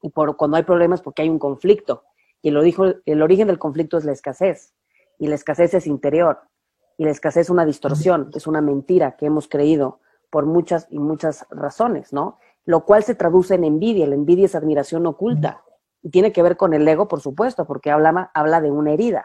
Y 0.00 0.08
por, 0.08 0.38
cuando 0.38 0.56
hay 0.56 0.62
problemas, 0.62 1.02
porque 1.02 1.20
hay 1.20 1.28
un 1.28 1.38
conflicto. 1.38 2.04
Y 2.40 2.48
el, 2.48 3.02
el 3.04 3.22
origen 3.22 3.48
del 3.48 3.58
conflicto 3.58 3.98
es 3.98 4.06
la 4.06 4.12
escasez. 4.12 4.74
Y 5.18 5.26
la 5.26 5.34
escasez 5.34 5.74
es 5.74 5.86
interior. 5.86 6.40
Y 6.96 7.04
la 7.04 7.10
escasez 7.10 7.42
es 7.42 7.50
una 7.50 7.66
distorsión, 7.66 8.30
es 8.34 8.46
una 8.46 8.62
mentira 8.62 9.16
que 9.16 9.26
hemos 9.26 9.48
creído 9.48 10.00
por 10.30 10.46
muchas 10.46 10.86
y 10.88 10.98
muchas 10.98 11.46
razones, 11.50 12.12
¿no? 12.12 12.38
lo 12.64 12.84
cual 12.84 13.02
se 13.02 13.14
traduce 13.14 13.54
en 13.54 13.64
envidia. 13.64 14.06
La 14.06 14.14
envidia 14.14 14.46
es 14.46 14.54
admiración 14.54 15.06
oculta. 15.06 15.62
Y 16.02 16.10
tiene 16.10 16.32
que 16.32 16.42
ver 16.42 16.56
con 16.56 16.74
el 16.74 16.86
ego, 16.88 17.06
por 17.06 17.20
supuesto, 17.20 17.66
porque 17.66 17.90
habla, 17.90 18.30
habla 18.34 18.60
de 18.60 18.70
una 18.70 18.92
herida, 18.92 19.24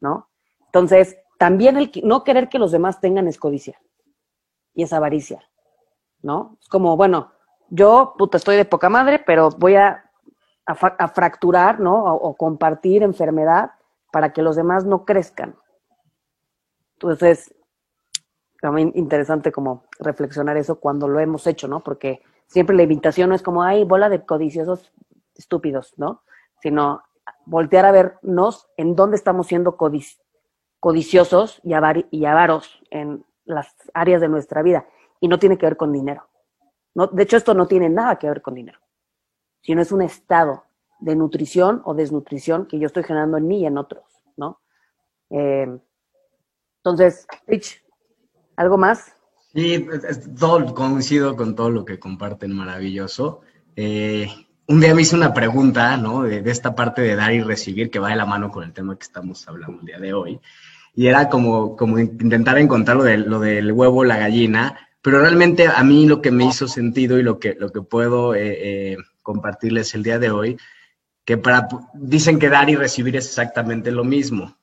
¿no? 0.00 0.28
Entonces, 0.66 1.16
también 1.42 1.76
el 1.76 1.90
no 2.04 2.22
querer 2.22 2.48
que 2.48 2.60
los 2.60 2.70
demás 2.70 3.00
tengan 3.00 3.26
es 3.26 3.36
codicia 3.36 3.76
y 4.74 4.84
es 4.84 4.92
avaricia, 4.92 5.42
¿no? 6.20 6.56
Es 6.60 6.68
como, 6.68 6.96
bueno, 6.96 7.32
yo, 7.68 8.14
puta, 8.16 8.36
estoy 8.36 8.54
de 8.54 8.64
poca 8.64 8.88
madre, 8.88 9.18
pero 9.18 9.50
voy 9.50 9.74
a, 9.74 10.08
a, 10.66 11.08
fracturar, 11.08 11.80
¿no? 11.80 12.14
O, 12.14 12.36
compartir 12.36 13.02
enfermedad 13.02 13.72
para 14.12 14.32
que 14.32 14.40
los 14.40 14.54
demás 14.54 14.84
no 14.84 15.04
crezcan. 15.04 15.56
Entonces, 16.92 17.52
también 18.60 18.92
interesante 18.94 19.50
como 19.50 19.82
reflexionar 19.98 20.56
eso 20.56 20.78
cuando 20.78 21.08
lo 21.08 21.18
hemos 21.18 21.48
hecho, 21.48 21.66
¿no? 21.66 21.80
Porque 21.80 22.22
siempre 22.46 22.76
la 22.76 22.84
invitación 22.84 23.30
no 23.30 23.34
es 23.34 23.42
como, 23.42 23.64
ay, 23.64 23.82
bola 23.82 24.08
de 24.08 24.24
codiciosos 24.24 24.92
estúpidos, 25.34 25.92
¿no? 25.96 26.22
Sino 26.60 27.02
voltear 27.46 27.84
a 27.84 27.90
vernos 27.90 28.68
en 28.76 28.94
dónde 28.94 29.16
estamos 29.16 29.48
siendo 29.48 29.76
codiciosos 30.82 31.60
y, 31.62 31.74
y 32.10 32.24
avaros 32.24 32.82
en 32.90 33.24
las 33.44 33.72
áreas 33.94 34.20
de 34.20 34.28
nuestra 34.28 34.62
vida. 34.62 34.84
Y 35.20 35.28
no 35.28 35.38
tiene 35.38 35.56
que 35.56 35.66
ver 35.66 35.76
con 35.76 35.92
dinero. 35.92 36.28
De 37.12 37.22
hecho, 37.22 37.36
esto 37.36 37.54
no 37.54 37.68
tiene 37.68 37.88
nada 37.88 38.18
que 38.18 38.26
ver 38.26 38.42
con 38.42 38.54
dinero, 38.54 38.80
sino 39.62 39.80
es 39.80 39.92
un 39.92 40.02
estado 40.02 40.64
de 40.98 41.14
nutrición 41.14 41.82
o 41.84 41.94
desnutrición 41.94 42.66
que 42.66 42.80
yo 42.80 42.86
estoy 42.86 43.04
generando 43.04 43.38
en 43.38 43.46
mí 43.46 43.60
y 43.60 43.66
en 43.66 43.78
otros, 43.78 44.02
¿no? 44.36 44.60
Eh, 45.30 45.68
entonces, 46.78 47.28
Rich, 47.46 47.80
¿algo 48.56 48.76
más? 48.76 49.14
Sí, 49.54 49.86
todo, 50.36 50.74
coincido 50.74 51.36
con 51.36 51.54
todo 51.54 51.70
lo 51.70 51.84
que 51.84 52.00
comparten, 52.00 52.52
maravilloso. 52.52 53.42
Eh, 53.76 54.26
un 54.66 54.80
día 54.80 54.94
me 54.96 55.02
hice 55.02 55.14
una 55.14 55.32
pregunta, 55.32 55.96
¿no? 55.96 56.24
De, 56.24 56.42
esta 56.50 56.74
parte 56.74 57.02
de 57.02 57.14
dar 57.14 57.32
y 57.32 57.40
recibir, 57.40 57.88
que 57.88 58.00
va 58.00 58.10
de 58.10 58.16
la 58.16 58.26
mano 58.26 58.50
con 58.50 58.64
el 58.64 58.72
tema 58.72 58.96
que 58.96 59.04
estamos 59.04 59.46
hablando 59.46 59.80
el 59.80 59.86
día 59.86 59.98
de 59.98 60.12
hoy. 60.12 60.40
Y 60.94 61.06
era 61.06 61.28
como, 61.28 61.76
como 61.76 61.98
intentar 61.98 62.58
encontrar 62.58 62.96
lo, 62.96 63.04
de, 63.04 63.18
lo 63.18 63.40
del 63.40 63.72
huevo, 63.72 64.04
la 64.04 64.18
gallina, 64.18 64.88
pero 65.00 65.20
realmente 65.20 65.66
a 65.66 65.82
mí 65.82 66.06
lo 66.06 66.20
que 66.20 66.30
me 66.30 66.46
hizo 66.46 66.68
sentido 66.68 67.18
y 67.18 67.22
lo 67.22 67.38
que, 67.38 67.56
lo 67.58 67.70
que 67.70 67.82
puedo 67.82 68.34
eh, 68.34 68.92
eh, 68.92 68.96
compartirles 69.22 69.94
el 69.94 70.02
día 70.02 70.18
de 70.18 70.30
hoy, 70.30 70.56
que 71.24 71.38
para, 71.38 71.68
dicen 71.94 72.38
que 72.38 72.48
dar 72.48 72.68
y 72.68 72.76
recibir 72.76 73.16
es 73.16 73.26
exactamente 73.26 73.90
lo 73.90 74.04
mismo 74.04 74.56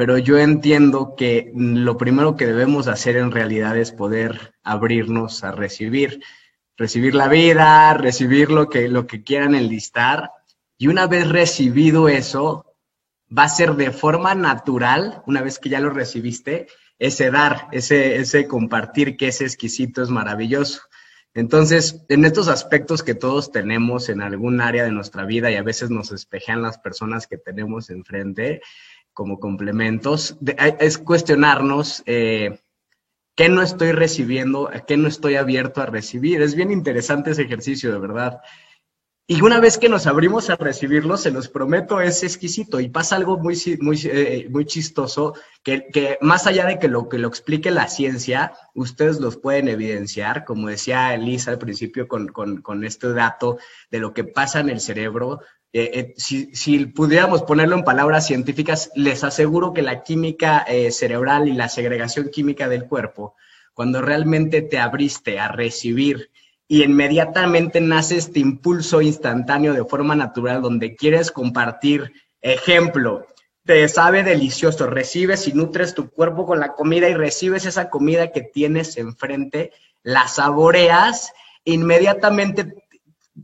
pero 0.00 0.16
yo 0.16 0.38
entiendo 0.38 1.14
que 1.14 1.52
lo 1.54 1.98
primero 1.98 2.34
que 2.34 2.46
debemos 2.46 2.88
hacer 2.88 3.18
en 3.18 3.30
realidad 3.30 3.76
es 3.76 3.92
poder 3.92 4.54
abrirnos 4.62 5.44
a 5.44 5.52
recibir, 5.52 6.22
recibir 6.78 7.14
la 7.14 7.28
vida, 7.28 7.92
recibir 7.92 8.50
lo 8.50 8.70
que, 8.70 8.88
lo 8.88 9.06
que 9.06 9.22
quieran 9.22 9.54
enlistar, 9.54 10.30
y 10.78 10.88
una 10.88 11.06
vez 11.06 11.28
recibido 11.28 12.08
eso, 12.08 12.69
va 13.36 13.44
a 13.44 13.48
ser 13.48 13.74
de 13.74 13.90
forma 13.90 14.34
natural, 14.34 15.22
una 15.26 15.42
vez 15.42 15.58
que 15.58 15.68
ya 15.68 15.80
lo 15.80 15.90
recibiste, 15.90 16.66
ese 16.98 17.30
dar, 17.30 17.68
ese, 17.72 18.16
ese 18.16 18.46
compartir 18.46 19.16
que 19.16 19.28
es 19.28 19.40
exquisito, 19.40 20.02
es 20.02 20.10
maravilloso. 20.10 20.82
Entonces, 21.32 22.04
en 22.08 22.24
estos 22.24 22.48
aspectos 22.48 23.02
que 23.02 23.14
todos 23.14 23.52
tenemos 23.52 24.08
en 24.08 24.20
algún 24.20 24.60
área 24.60 24.84
de 24.84 24.90
nuestra 24.90 25.24
vida 25.24 25.50
y 25.50 25.54
a 25.54 25.62
veces 25.62 25.90
nos 25.90 26.10
espejean 26.10 26.60
las 26.60 26.78
personas 26.78 27.26
que 27.28 27.38
tenemos 27.38 27.88
enfrente, 27.90 28.60
como 29.12 29.38
complementos, 29.38 30.36
es 30.80 30.98
cuestionarnos 30.98 32.02
eh, 32.06 32.60
qué 33.36 33.48
no 33.48 33.62
estoy 33.62 33.92
recibiendo, 33.92 34.70
qué 34.86 34.96
no 34.96 35.08
estoy 35.08 35.36
abierto 35.36 35.80
a 35.80 35.86
recibir. 35.86 36.42
Es 36.42 36.54
bien 36.54 36.70
interesante 36.70 37.30
ese 37.30 37.42
ejercicio, 37.42 37.92
de 37.92 37.98
verdad. 37.98 38.40
Y 39.32 39.42
una 39.42 39.60
vez 39.60 39.78
que 39.78 39.88
nos 39.88 40.08
abrimos 40.08 40.50
a 40.50 40.56
recibirlo, 40.56 41.16
se 41.16 41.30
los 41.30 41.46
prometo, 41.46 42.00
es 42.00 42.24
exquisito. 42.24 42.80
Y 42.80 42.88
pasa 42.88 43.14
algo 43.14 43.38
muy, 43.38 43.56
muy, 43.80 43.96
eh, 44.02 44.48
muy 44.50 44.64
chistoso, 44.64 45.34
que, 45.62 45.86
que, 45.86 46.18
más 46.20 46.48
allá 46.48 46.66
de 46.66 46.80
que 46.80 46.88
lo 46.88 47.08
que 47.08 47.16
lo 47.16 47.28
explique 47.28 47.70
la 47.70 47.86
ciencia, 47.86 48.54
ustedes 48.74 49.20
los 49.20 49.36
pueden 49.36 49.68
evidenciar, 49.68 50.44
como 50.44 50.66
decía 50.66 51.14
Elisa 51.14 51.52
al 51.52 51.58
principio 51.58 52.08
con, 52.08 52.26
con, 52.26 52.60
con 52.60 52.82
este 52.82 53.12
dato 53.12 53.58
de 53.88 54.00
lo 54.00 54.12
que 54.12 54.24
pasa 54.24 54.58
en 54.58 54.68
el 54.68 54.80
cerebro. 54.80 55.42
Eh, 55.72 55.90
eh, 55.94 56.14
si, 56.16 56.52
si, 56.52 56.86
pudiéramos 56.86 57.44
ponerlo 57.44 57.76
en 57.76 57.84
palabras 57.84 58.26
científicas, 58.26 58.90
les 58.96 59.22
aseguro 59.22 59.72
que 59.72 59.82
la 59.82 60.02
química 60.02 60.66
cerebral 60.90 61.46
y 61.46 61.52
la 61.52 61.68
segregación 61.68 62.30
química 62.30 62.68
del 62.68 62.86
cuerpo, 62.86 63.36
cuando 63.74 64.02
realmente 64.02 64.60
te 64.60 64.80
abriste 64.80 65.38
a 65.38 65.46
recibir 65.46 66.32
y 66.72 66.84
inmediatamente 66.84 67.80
nace 67.80 68.16
este 68.16 68.38
impulso 68.38 69.02
instantáneo 69.02 69.72
de 69.72 69.84
forma 69.84 70.14
natural 70.14 70.62
donde 70.62 70.94
quieres 70.94 71.32
compartir, 71.32 72.12
ejemplo, 72.42 73.26
te 73.64 73.88
sabe 73.88 74.22
delicioso, 74.22 74.86
recibes 74.86 75.48
y 75.48 75.52
nutres 75.52 75.96
tu 75.96 76.10
cuerpo 76.10 76.46
con 76.46 76.60
la 76.60 76.74
comida 76.74 77.08
y 77.08 77.14
recibes 77.14 77.66
esa 77.66 77.90
comida 77.90 78.30
que 78.30 78.42
tienes 78.42 78.96
enfrente, 78.98 79.72
la 80.04 80.28
saboreas, 80.28 81.32
inmediatamente 81.64 82.84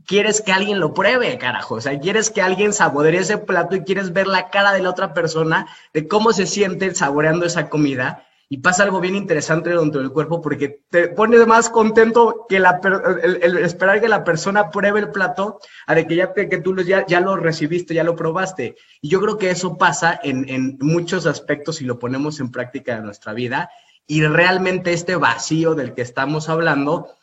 quieres 0.05 0.41
que 0.41 0.53
alguien 0.53 0.79
lo 0.79 0.93
pruebe, 0.93 1.37
carajo. 1.37 1.75
O 1.75 1.81
sea, 1.81 1.99
quieres 1.99 2.29
que 2.29 2.41
alguien 2.41 2.71
saboree 2.71 3.19
ese 3.19 3.37
plato 3.37 3.75
y 3.75 3.83
quieres 3.83 4.13
ver 4.13 4.27
la 4.27 4.49
cara 4.49 4.71
de 4.71 4.81
la 4.81 4.89
otra 4.89 5.13
persona, 5.13 5.67
de 5.93 6.07
cómo 6.07 6.31
se 6.31 6.45
siente 6.45 6.95
saboreando 6.95 7.45
esa 7.45 7.67
comida. 7.67 8.25
Y 8.49 8.59
pasa 8.59 8.83
algo 8.83 9.01
bien 9.01 9.15
interesante 9.15 9.69
dentro 9.71 9.99
del 9.99 10.11
cuerpo 10.11 10.41
porque 10.41 10.81
te 10.89 11.09
pone 11.09 11.37
más 11.45 11.69
contento 11.69 12.45
que 12.47 12.59
la, 12.59 12.79
el, 13.21 13.57
esperar 13.57 13.99
que 13.99 14.07
la 14.07 14.23
persona 14.23 14.69
pruebe 14.69 15.01
el 15.01 15.11
plato 15.11 15.59
a 15.85 15.95
de 15.95 16.07
que 16.07 16.15
ya 16.15 16.33
que 16.33 16.57
tú 16.59 16.75
ya, 16.81 17.05
ya 17.05 17.19
lo 17.19 17.35
recibiste, 17.35 17.93
ya 17.93 18.03
lo 18.03 18.15
probaste. 18.15 18.75
Y 19.01 19.09
yo 19.09 19.19
creo 19.19 19.37
que 19.37 19.49
eso 19.49 19.77
pasa 19.77 20.19
en, 20.23 20.47
en 20.47 20.77
muchos 20.79 21.25
aspectos 21.25 21.81
y 21.81 21.85
lo 21.85 21.99
ponemos 21.99 22.39
en 22.39 22.51
práctica 22.51 22.95
en 22.95 23.03
nuestra 23.03 23.33
vida. 23.33 23.69
Y 24.05 24.23
realmente 24.25 24.93
este 24.93 25.17
vacío 25.17 25.75
del 25.75 25.93
que 25.93 26.01
estamos 26.01 26.47
hablando 26.47 27.17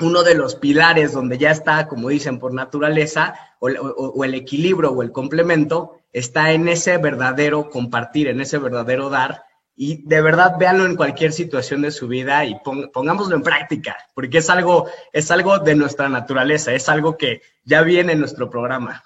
uno 0.00 0.22
de 0.22 0.34
los 0.34 0.54
pilares 0.54 1.12
donde 1.12 1.38
ya 1.38 1.50
está, 1.50 1.88
como 1.88 2.08
dicen, 2.08 2.38
por 2.38 2.54
naturaleza, 2.54 3.34
o, 3.58 4.24
el 4.24 4.34
equilibrio 4.34 4.90
o 4.90 5.02
el 5.02 5.12
complemento, 5.12 5.98
está 6.12 6.52
en 6.52 6.68
ese 6.68 6.98
verdadero 6.98 7.70
compartir, 7.70 8.28
en 8.28 8.40
ese 8.40 8.58
verdadero 8.58 9.10
dar. 9.10 9.44
Y 9.84 10.00
de 10.04 10.22
verdad 10.22 10.54
véanlo 10.60 10.86
en 10.86 10.94
cualquier 10.94 11.32
situación 11.32 11.82
de 11.82 11.90
su 11.90 12.06
vida 12.06 12.44
y 12.44 12.54
pongámoslo 12.92 13.34
en 13.34 13.42
práctica, 13.42 13.96
porque 14.14 14.38
es 14.38 14.48
algo, 14.48 14.88
es 15.12 15.28
algo 15.32 15.58
de 15.58 15.74
nuestra 15.74 16.08
naturaleza, 16.08 16.72
es 16.72 16.88
algo 16.88 17.18
que 17.18 17.42
ya 17.64 17.82
viene 17.82 18.12
en 18.12 18.20
nuestro 18.20 18.48
programa. 18.48 19.02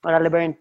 Órale, 0.00 0.28
Ben. 0.28 0.60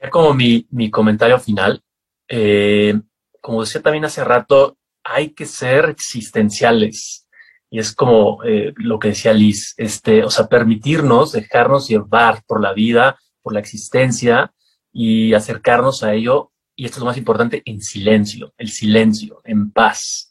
Ya 0.00 0.10
como 0.10 0.32
mi, 0.32 0.64
comentario 0.92 1.40
final, 1.40 1.82
eh, 2.28 2.94
como 3.40 3.62
decía 3.62 3.82
también 3.82 4.04
hace 4.04 4.22
rato, 4.22 4.78
hay 5.02 5.30
que 5.30 5.44
ser 5.44 5.86
existenciales. 5.86 7.28
Y 7.68 7.80
es 7.80 7.92
como 7.96 8.44
eh, 8.44 8.72
lo 8.76 9.00
que 9.00 9.08
decía 9.08 9.32
Liz, 9.32 9.74
este, 9.76 10.22
o 10.22 10.30
sea, 10.30 10.46
permitirnos, 10.46 11.32
dejarnos 11.32 11.88
llevar 11.88 12.44
por 12.46 12.62
la 12.62 12.72
vida, 12.72 13.18
por 13.42 13.52
la 13.54 13.58
existencia 13.58 14.54
y 14.92 15.34
acercarnos 15.34 16.02
a 16.02 16.14
ello, 16.14 16.52
y 16.76 16.84
esto 16.84 16.96
es 16.96 17.00
lo 17.00 17.06
más 17.06 17.16
importante, 17.16 17.62
en 17.64 17.80
silencio, 17.80 18.54
el 18.56 18.70
silencio, 18.70 19.40
en 19.44 19.70
paz. 19.70 20.30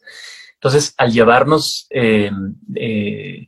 Entonces, 0.55 0.93
al 0.97 1.11
llevarnos, 1.11 1.87
em, 1.89 2.55
eh, 2.75 3.47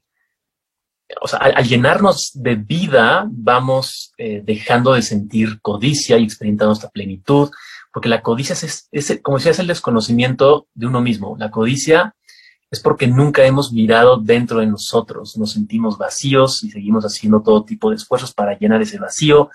o 1.19 1.27
sea, 1.27 1.39
al, 1.39 1.67
llenarnos 1.67 2.31
de 2.35 2.55
vida, 2.55 3.27
vamos 3.29 4.13
eh, 4.17 4.41
dejando 4.45 4.93
de 4.93 5.01
sentir 5.01 5.59
codicia 5.61 6.17
y 6.17 6.23
experimentando 6.23 6.69
nuestra 6.69 6.89
plenitud, 6.89 7.49
porque 7.91 8.07
la 8.07 8.21
codicia 8.21 8.53
es, 8.53 9.19
como 9.21 9.37
decía, 9.37 9.51
es 9.51 9.59
el 9.59 9.67
desconocimiento 9.67 10.67
de 10.73 10.87
uno 10.87 11.01
mismo. 11.01 11.35
La 11.37 11.51
codicia 11.51 12.15
es 12.69 12.79
porque 12.79 13.07
nunca 13.07 13.43
hemos 13.45 13.73
mirado 13.73 14.17
dentro 14.17 14.59
de 14.59 14.67
nosotros, 14.67 15.37
nos 15.37 15.51
sentimos 15.51 15.97
vacíos 15.97 16.63
y 16.63 16.71
seguimos 16.71 17.03
haciendo 17.03 17.41
todo 17.41 17.65
tipo 17.65 17.89
de 17.89 17.97
esfuerzos 17.97 18.33
para 18.33 18.57
llenar 18.57 18.81
ese 18.81 18.97
vacío 18.97 19.49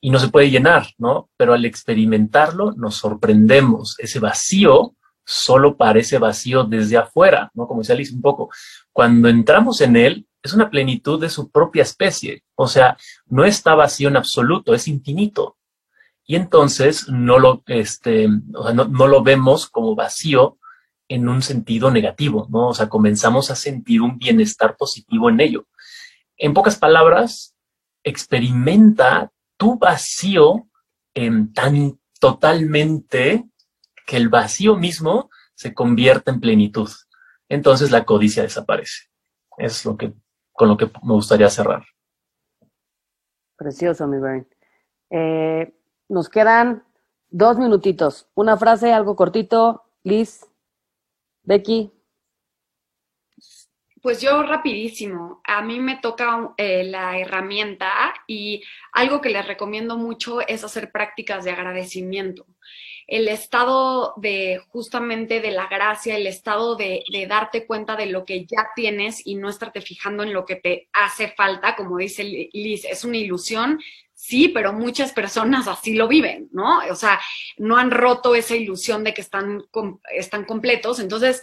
y 0.00 0.10
no 0.10 0.18
se 0.18 0.28
puede 0.28 0.50
llenar, 0.50 0.88
¿no? 0.98 1.30
Pero 1.36 1.52
al 1.52 1.64
experimentarlo 1.64 2.72
nos 2.72 2.96
sorprendemos. 2.96 3.96
Ese 3.98 4.18
vacío 4.18 4.94
solo 5.24 5.76
parece 5.76 6.18
vacío 6.18 6.64
desde 6.64 6.96
afuera, 6.96 7.50
¿no? 7.54 7.66
Como 7.66 7.80
decía 7.80 7.94
Alice 7.94 8.14
un 8.14 8.22
poco. 8.22 8.50
Cuando 8.92 9.28
entramos 9.28 9.80
en 9.80 9.96
él, 9.96 10.26
es 10.42 10.54
una 10.54 10.70
plenitud 10.70 11.20
de 11.20 11.28
su 11.28 11.50
propia 11.50 11.82
especie. 11.82 12.42
O 12.54 12.66
sea, 12.66 12.96
no 13.26 13.44
está 13.44 13.74
vacío 13.74 14.08
en 14.08 14.16
absoluto, 14.16 14.74
es 14.74 14.88
infinito 14.88 15.58
y 16.30 16.36
entonces 16.36 17.08
no 17.08 17.40
lo, 17.40 17.64
este, 17.66 18.28
no, 18.28 19.06
lo 19.08 19.20
vemos 19.24 19.68
como 19.68 19.96
vacío 19.96 20.58
en 21.08 21.28
un 21.28 21.42
sentido 21.42 21.90
negativo, 21.90 22.46
¿no? 22.50 22.68
O 22.68 22.72
sea, 22.72 22.88
comenzamos 22.88 23.50
a 23.50 23.56
sentir 23.56 24.00
un 24.00 24.16
bienestar 24.16 24.76
positivo 24.76 25.28
en 25.28 25.40
ello. 25.40 25.66
En 26.36 26.54
pocas 26.54 26.76
palabras, 26.76 27.56
experimenta 28.04 29.32
tu 29.60 29.78
vacío 29.78 30.68
en 31.12 31.52
tan 31.52 32.00
totalmente 32.18 33.44
que 34.06 34.16
el 34.16 34.30
vacío 34.30 34.74
mismo 34.74 35.28
se 35.54 35.74
convierte 35.74 36.30
en 36.30 36.40
plenitud. 36.40 36.88
Entonces 37.46 37.90
la 37.90 38.06
codicia 38.06 38.42
desaparece. 38.42 39.10
Es 39.58 39.84
lo 39.84 39.98
que, 39.98 40.14
con 40.52 40.68
lo 40.68 40.78
que 40.78 40.86
me 41.02 41.12
gustaría 41.12 41.50
cerrar. 41.50 41.84
Precioso, 43.56 44.06
mi 44.06 44.18
Bern. 44.18 44.48
Eh, 45.10 45.74
nos 46.08 46.30
quedan 46.30 46.82
dos 47.28 47.58
minutitos. 47.58 48.30
Una 48.34 48.56
frase, 48.56 48.94
algo 48.94 49.14
cortito. 49.14 49.84
Liz, 50.02 50.46
Becky. 51.42 51.92
Pues 54.02 54.22
yo 54.22 54.42
rapidísimo, 54.42 55.42
a 55.44 55.60
mí 55.62 55.78
me 55.78 55.98
toca 55.98 56.54
eh, 56.56 56.84
la 56.84 57.18
herramienta 57.18 58.14
y 58.26 58.62
algo 58.92 59.20
que 59.20 59.28
les 59.28 59.46
recomiendo 59.46 59.98
mucho 59.98 60.40
es 60.40 60.64
hacer 60.64 60.90
prácticas 60.90 61.44
de 61.44 61.50
agradecimiento. 61.50 62.46
El 63.06 63.28
estado 63.28 64.14
de 64.16 64.62
justamente 64.68 65.40
de 65.40 65.50
la 65.50 65.66
gracia, 65.66 66.16
el 66.16 66.26
estado 66.26 66.76
de, 66.76 67.02
de, 67.12 67.26
darte 67.26 67.66
cuenta 67.66 67.96
de 67.96 68.06
lo 68.06 68.24
que 68.24 68.46
ya 68.46 68.68
tienes 68.74 69.26
y 69.26 69.34
no 69.34 69.50
estarte 69.50 69.82
fijando 69.82 70.22
en 70.22 70.32
lo 70.32 70.46
que 70.46 70.56
te 70.56 70.88
hace 70.92 71.28
falta, 71.28 71.76
como 71.76 71.98
dice 71.98 72.24
Liz, 72.24 72.84
es 72.84 73.04
una 73.04 73.18
ilusión 73.18 73.80
Sí, 74.22 74.48
pero 74.48 74.74
muchas 74.74 75.12
personas 75.12 75.66
así 75.66 75.94
lo 75.94 76.06
viven, 76.06 76.50
¿no? 76.52 76.80
O 76.90 76.94
sea, 76.94 77.18
no 77.56 77.78
han 77.78 77.90
roto 77.90 78.34
esa 78.34 78.54
ilusión 78.54 79.02
de 79.02 79.14
que 79.14 79.22
están, 79.22 79.64
están 80.14 80.44
completos. 80.44 81.00
Entonces, 81.00 81.42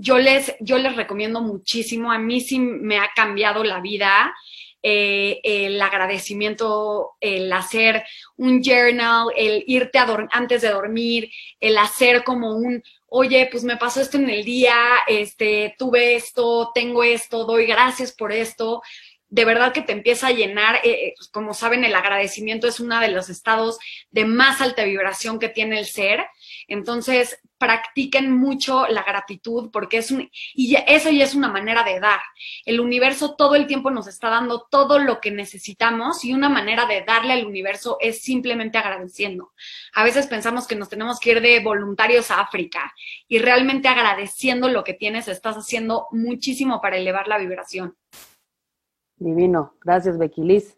yo 0.00 0.18
les, 0.18 0.54
yo 0.60 0.78
les 0.78 0.94
recomiendo 0.94 1.40
muchísimo, 1.40 2.12
a 2.12 2.18
mí 2.18 2.40
sí 2.40 2.58
me 2.60 2.98
ha 2.98 3.10
cambiado 3.14 3.64
la 3.64 3.80
vida. 3.80 4.34
Eh, 4.80 5.40
el 5.42 5.82
agradecimiento, 5.82 7.16
el 7.20 7.52
hacer 7.52 8.04
un 8.36 8.62
journal, 8.62 9.26
el 9.36 9.64
irte 9.66 9.98
antes 10.30 10.62
de 10.62 10.68
dormir, 10.68 11.32
el 11.58 11.76
hacer 11.76 12.22
como 12.22 12.54
un, 12.54 12.80
oye, 13.08 13.48
pues 13.50 13.64
me 13.64 13.76
pasó 13.76 14.00
esto 14.00 14.18
en 14.18 14.30
el 14.30 14.44
día, 14.44 14.76
este, 15.08 15.74
tuve 15.76 16.14
esto, 16.14 16.70
tengo 16.72 17.02
esto, 17.02 17.44
doy 17.44 17.66
gracias 17.66 18.12
por 18.12 18.30
esto 18.30 18.80
de 19.30 19.44
verdad 19.44 19.72
que 19.72 19.82
te 19.82 19.92
empieza 19.92 20.28
a 20.28 20.32
llenar, 20.32 20.76
eh, 20.76 20.90
eh, 20.90 21.14
pues, 21.16 21.28
como 21.28 21.52
saben, 21.54 21.84
el 21.84 21.94
agradecimiento 21.94 22.66
es 22.66 22.80
uno 22.80 22.98
de 23.00 23.08
los 23.08 23.28
estados 23.28 23.78
de 24.10 24.24
más 24.24 24.60
alta 24.60 24.84
vibración 24.84 25.38
que 25.38 25.48
tiene 25.48 25.78
el 25.78 25.86
ser. 25.86 26.26
Entonces, 26.66 27.38
practiquen 27.58 28.32
mucho 28.32 28.86
la 28.86 29.02
gratitud 29.02 29.70
porque 29.72 29.98
es 29.98 30.10
un, 30.10 30.30
y 30.54 30.76
eso 30.86 31.10
ya 31.10 31.24
es 31.24 31.34
una 31.34 31.48
manera 31.48 31.82
de 31.82 32.00
dar. 32.00 32.20
El 32.64 32.80
universo 32.80 33.34
todo 33.34 33.54
el 33.54 33.66
tiempo 33.66 33.90
nos 33.90 34.06
está 34.06 34.30
dando 34.30 34.66
todo 34.70 34.98
lo 34.98 35.20
que 35.20 35.30
necesitamos 35.30 36.24
y 36.24 36.32
una 36.32 36.48
manera 36.48 36.86
de 36.86 37.02
darle 37.02 37.32
al 37.32 37.46
universo 37.46 37.98
es 38.00 38.22
simplemente 38.22 38.78
agradeciendo. 38.78 39.52
A 39.94 40.04
veces 40.04 40.26
pensamos 40.26 40.66
que 40.66 40.76
nos 40.76 40.88
tenemos 40.88 41.18
que 41.20 41.32
ir 41.32 41.40
de 41.40 41.60
voluntarios 41.60 42.30
a 42.30 42.40
África 42.40 42.94
y 43.26 43.38
realmente 43.40 43.88
agradeciendo 43.88 44.68
lo 44.68 44.84
que 44.84 44.94
tienes 44.94 45.28
estás 45.28 45.56
haciendo 45.56 46.06
muchísimo 46.12 46.80
para 46.80 46.96
elevar 46.96 47.28
la 47.28 47.38
vibración. 47.38 47.96
Divino. 49.18 49.74
Gracias, 49.82 50.18
Becky 50.18 50.42
Liz. 50.42 50.76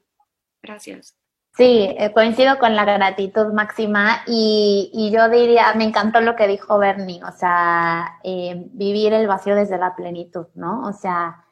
Gracias. 0.63 1.17
Sí, 1.57 1.95
eh, 1.99 2.13
coincido 2.13 2.59
con 2.59 2.77
la 2.77 2.85
gratitud 2.85 3.53
máxima 3.53 4.23
y, 4.27 5.11
yo 5.13 5.29
diría, 5.29 5.75
me 5.75 5.85
encantó 5.85 6.21
lo 6.21 6.37
que 6.37 6.47
dijo 6.47 6.79
Bernie, 6.79 7.23
o 7.25 7.33
sea, 7.33 8.19
eh, 8.23 8.69
vivir 8.73 9.13
el 9.13 9.27
vacío 9.27 9.57
desde 9.57 9.77
la 9.77 9.97
plenitud, 9.97 10.47
¿no? 10.55 10.83
O 10.89 10.93
sea, 10.93 11.45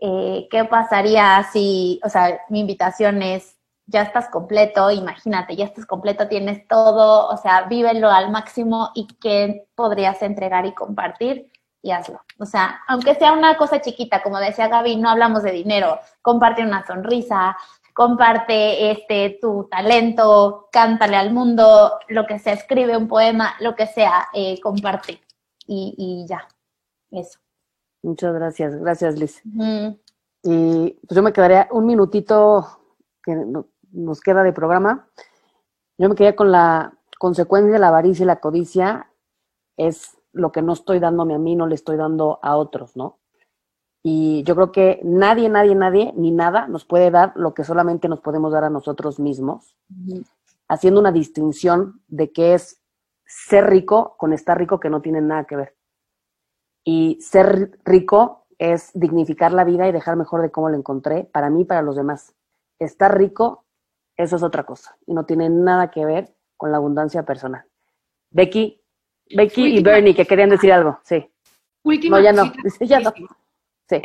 eh, 0.00 0.48
¿qué 0.50 0.64
pasaría 0.64 1.44
si, 1.52 2.00
o 2.04 2.08
sea, 2.08 2.40
mi 2.48 2.60
invitación 2.60 3.22
es, 3.22 3.56
ya 3.86 4.02
estás 4.02 4.28
completo, 4.28 4.90
imagínate, 4.90 5.56
ya 5.56 5.64
estás 5.64 5.86
completo, 5.86 6.28
tienes 6.28 6.66
todo, 6.68 7.28
o 7.28 7.36
sea, 7.38 7.62
vívelo 7.68 8.10
al 8.10 8.30
máximo 8.30 8.90
y 8.94 9.06
qué 9.20 9.66
podrías 9.74 10.20
entregar 10.22 10.66
y 10.66 10.74
compartir 10.74 11.50
y 11.82 11.90
hazlo. 11.90 12.20
O 12.38 12.46
sea, 12.46 12.80
aunque 12.86 13.14
sea 13.14 13.32
una 13.32 13.56
cosa 13.56 13.80
chiquita, 13.80 14.22
como 14.22 14.38
decía 14.38 14.68
Gaby, 14.68 14.96
no 14.96 15.10
hablamos 15.10 15.42
de 15.42 15.52
dinero, 15.52 15.98
comparte 16.22 16.62
una 16.62 16.86
sonrisa, 16.86 17.56
comparte 17.94 18.90
este 18.90 19.38
tu 19.40 19.68
talento, 19.70 20.68
cántale 20.70 21.16
al 21.16 21.32
mundo, 21.32 21.98
lo 22.08 22.26
que 22.26 22.38
sea, 22.38 22.52
escribe 22.52 22.96
un 22.96 23.08
poema, 23.08 23.54
lo 23.60 23.74
que 23.74 23.86
sea, 23.86 24.28
eh, 24.32 24.60
comparte. 24.60 25.20
Y, 25.70 26.24
ya, 26.26 26.48
eso. 27.10 27.38
Muchas 28.02 28.32
gracias, 28.32 28.74
gracias 28.76 29.18
Liz. 29.18 29.42
Y 30.42 30.90
pues 31.06 31.16
yo 31.16 31.22
me 31.22 31.32
quedaría 31.32 31.68
un 31.72 31.84
minutito 31.84 32.80
que 33.22 33.36
nos 33.92 34.20
queda 34.20 34.42
de 34.42 34.52
programa. 34.52 35.08
Yo 35.98 36.08
me 36.08 36.14
quedaría 36.14 36.36
con 36.36 36.52
la 36.52 36.96
consecuencia 37.18 37.72
de 37.72 37.78
la 37.78 37.88
avaricia 37.88 38.22
y 38.22 38.26
la 38.26 38.40
codicia, 38.40 39.10
es 39.76 40.17
lo 40.32 40.52
que 40.52 40.62
no 40.62 40.72
estoy 40.72 40.98
dándome 40.98 41.34
a 41.34 41.38
mí, 41.38 41.56
no 41.56 41.66
le 41.66 41.74
estoy 41.74 41.96
dando 41.96 42.38
a 42.42 42.56
otros, 42.56 42.96
¿no? 42.96 43.18
Y 44.02 44.42
yo 44.44 44.54
creo 44.54 44.72
que 44.72 45.00
nadie, 45.02 45.48
nadie, 45.48 45.74
nadie, 45.74 46.12
ni 46.16 46.30
nada 46.30 46.68
nos 46.68 46.84
puede 46.84 47.10
dar 47.10 47.32
lo 47.36 47.54
que 47.54 47.64
solamente 47.64 48.08
nos 48.08 48.20
podemos 48.20 48.52
dar 48.52 48.64
a 48.64 48.70
nosotros 48.70 49.18
mismos, 49.18 49.76
haciendo 50.68 51.00
una 51.00 51.12
distinción 51.12 52.00
de 52.06 52.32
qué 52.32 52.54
es 52.54 52.80
ser 53.26 53.66
rico 53.66 54.14
con 54.16 54.32
estar 54.32 54.56
rico 54.56 54.80
que 54.80 54.88
no 54.88 55.02
tienen 55.02 55.26
nada 55.26 55.44
que 55.44 55.56
ver. 55.56 55.76
Y 56.84 57.18
ser 57.20 57.78
rico 57.84 58.46
es 58.58 58.90
dignificar 58.94 59.52
la 59.52 59.64
vida 59.64 59.88
y 59.88 59.92
dejar 59.92 60.16
mejor 60.16 60.42
de 60.42 60.50
cómo 60.50 60.70
lo 60.70 60.76
encontré, 60.76 61.24
para 61.24 61.50
mí 61.50 61.62
y 61.62 61.64
para 61.64 61.82
los 61.82 61.96
demás. 61.96 62.34
Estar 62.78 63.16
rico, 63.18 63.66
eso 64.16 64.36
es 64.36 64.42
otra 64.42 64.64
cosa 64.64 64.96
y 65.06 65.12
no 65.12 65.26
tiene 65.26 65.50
nada 65.50 65.90
que 65.90 66.04
ver 66.04 66.34
con 66.56 66.72
la 66.72 66.78
abundancia 66.78 67.24
personal. 67.24 67.64
Becky, 68.30 68.82
Becky 69.30 69.78
y 69.78 69.82
Bernie, 69.82 70.14
que 70.14 70.26
querían 70.26 70.50
decir 70.50 70.72
algo, 70.72 71.00
sí. 71.04 71.26
Última 71.82 72.18
no, 72.18 72.24
ya 72.24 72.32
no, 72.32 72.52
ya 72.80 73.00
no. 73.00 73.12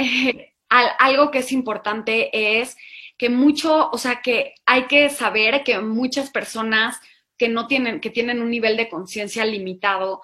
algo 0.69 1.31
que 1.31 1.39
es 1.39 1.51
importante 1.51 2.61
es 2.61 2.77
que 3.17 3.29
mucho, 3.29 3.89
o 3.91 3.97
sea, 3.97 4.21
que 4.21 4.55
hay 4.65 4.87
que 4.87 5.09
saber 5.09 5.63
que 5.63 5.79
muchas 5.79 6.29
personas 6.29 6.99
que 7.37 7.47
no 7.47 7.67
tienen, 7.67 7.99
que 7.99 8.09
tienen 8.09 8.41
un 8.41 8.49
nivel 8.49 8.77
de 8.77 8.89
conciencia 8.89 9.45
limitado, 9.45 10.21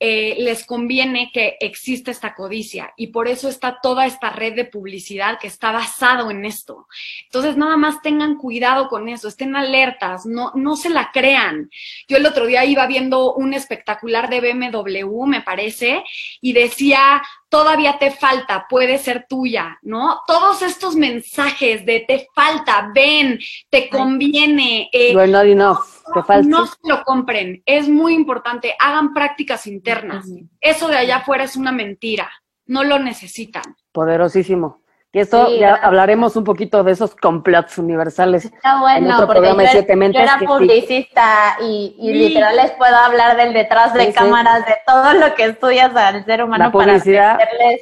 eh, 0.00 0.36
les 0.38 0.64
conviene 0.64 1.30
que 1.32 1.56
exista 1.58 2.12
esta 2.12 2.34
codicia 2.34 2.92
y 2.96 3.08
por 3.08 3.26
eso 3.26 3.48
está 3.48 3.80
toda 3.82 4.06
esta 4.06 4.30
red 4.30 4.54
de 4.54 4.64
publicidad 4.64 5.40
que 5.40 5.48
está 5.48 5.72
basado 5.72 6.30
en 6.30 6.44
esto. 6.44 6.86
Entonces, 7.24 7.56
nada 7.56 7.76
más 7.76 8.00
tengan 8.00 8.36
cuidado 8.36 8.88
con 8.88 9.08
eso, 9.08 9.26
estén 9.26 9.56
alertas, 9.56 10.24
no, 10.24 10.52
no 10.54 10.76
se 10.76 10.90
la 10.90 11.10
crean. 11.12 11.70
Yo 12.06 12.16
el 12.16 12.26
otro 12.26 12.46
día 12.46 12.64
iba 12.64 12.86
viendo 12.86 13.34
un 13.34 13.54
espectacular 13.54 14.28
de 14.30 14.40
BMW, 14.40 15.24
me 15.26 15.42
parece, 15.42 16.04
y 16.40 16.52
decía, 16.52 17.20
todavía 17.48 17.98
te 17.98 18.10
falta, 18.10 18.66
puede 18.68 18.98
ser 18.98 19.26
tuya, 19.28 19.78
¿no? 19.82 20.20
Todos 20.26 20.62
estos 20.62 20.96
mensajes 20.96 21.84
de 21.84 22.04
te 22.06 22.28
falta, 22.34 22.90
ven, 22.94 23.38
te 23.70 23.88
conviene. 23.88 24.88
Eh, 24.92 25.14
not 25.14 25.44
enough, 25.44 25.78
te 26.14 26.22
falta. 26.22 26.48
No 26.48 26.66
se 26.66 26.76
lo 26.84 27.02
compren, 27.04 27.62
es 27.66 27.88
muy 27.88 28.14
importante, 28.14 28.74
hagan 28.78 29.14
prácticas 29.14 29.66
internas. 29.66 30.26
Eso 30.60 30.88
de 30.88 30.96
allá 30.96 31.16
afuera 31.18 31.44
es 31.44 31.56
una 31.56 31.72
mentira, 31.72 32.30
no 32.66 32.84
lo 32.84 32.98
necesitan. 32.98 33.76
Poderosísimo. 33.92 34.82
Y 35.10 35.20
esto 35.20 35.48
ya 35.58 35.74
hablaremos 35.74 36.36
un 36.36 36.44
poquito 36.44 36.84
de 36.84 36.92
esos 36.92 37.16
complots 37.16 37.78
universales. 37.78 38.44
Está 38.44 38.78
bueno, 38.78 39.06
en 39.06 39.12
otro 39.12 39.28
programa 39.28 39.62
de 39.62 39.68
siete 39.68 39.96
mentes. 39.96 40.20
Yo 40.20 40.24
era 40.24 40.38
publicista 40.46 41.56
y, 41.62 41.96
literal 41.98 42.56
les 42.56 42.72
puedo 42.72 42.94
hablar 42.94 43.36
del 43.36 43.54
detrás 43.54 43.94
de 43.94 44.12
cámaras, 44.12 44.66
de 44.66 44.76
todo 44.86 45.14
lo 45.14 45.34
que 45.34 45.46
estudias 45.46 45.96
al 45.96 46.24
ser 46.26 46.44
humano 46.44 46.70
para 46.70 46.96
ofrecerles 46.96 47.80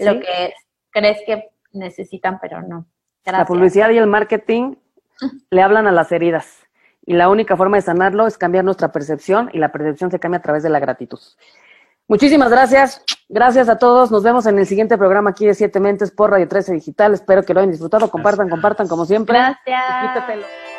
lo 0.00 0.20
que 0.20 0.52
crees 0.90 1.18
que 1.26 1.50
necesitan, 1.72 2.38
pero 2.40 2.62
no. 2.62 2.86
La 3.24 3.44
publicidad 3.46 3.90
y 3.90 3.98
el 3.98 4.06
marketing 4.06 4.74
le 5.50 5.62
hablan 5.62 5.86
a 5.86 5.92
las 5.92 6.10
heridas. 6.10 6.66
Y 7.06 7.14
la 7.14 7.28
única 7.28 7.56
forma 7.56 7.76
de 7.76 7.82
sanarlo 7.82 8.26
es 8.26 8.38
cambiar 8.38 8.64
nuestra 8.64 8.90
percepción 8.90 9.50
y 9.52 9.58
la 9.58 9.70
percepción 9.70 10.10
se 10.10 10.18
cambia 10.18 10.38
a 10.38 10.42
través 10.42 10.62
de 10.62 10.70
la 10.70 10.80
gratitud. 10.80 11.20
Muchísimas 12.08 12.50
gracias. 12.50 13.02
Gracias 13.28 13.68
a 13.68 13.78
todos. 13.78 14.10
Nos 14.10 14.22
vemos 14.22 14.46
en 14.46 14.58
el 14.58 14.66
siguiente 14.66 14.98
programa 14.98 15.30
aquí 15.30 15.46
de 15.46 15.54
Siete 15.54 15.80
Mentes 15.80 16.10
por 16.10 16.30
Radio 16.30 16.46
13 16.46 16.74
Digital. 16.74 17.14
Espero 17.14 17.42
que 17.42 17.54
lo 17.54 17.60
hayan 17.60 17.70
disfrutado. 17.70 18.10
Compartan, 18.10 18.48
compartan 18.48 18.88
como 18.88 19.06
siempre. 19.06 19.38
Gracias. 19.38 20.73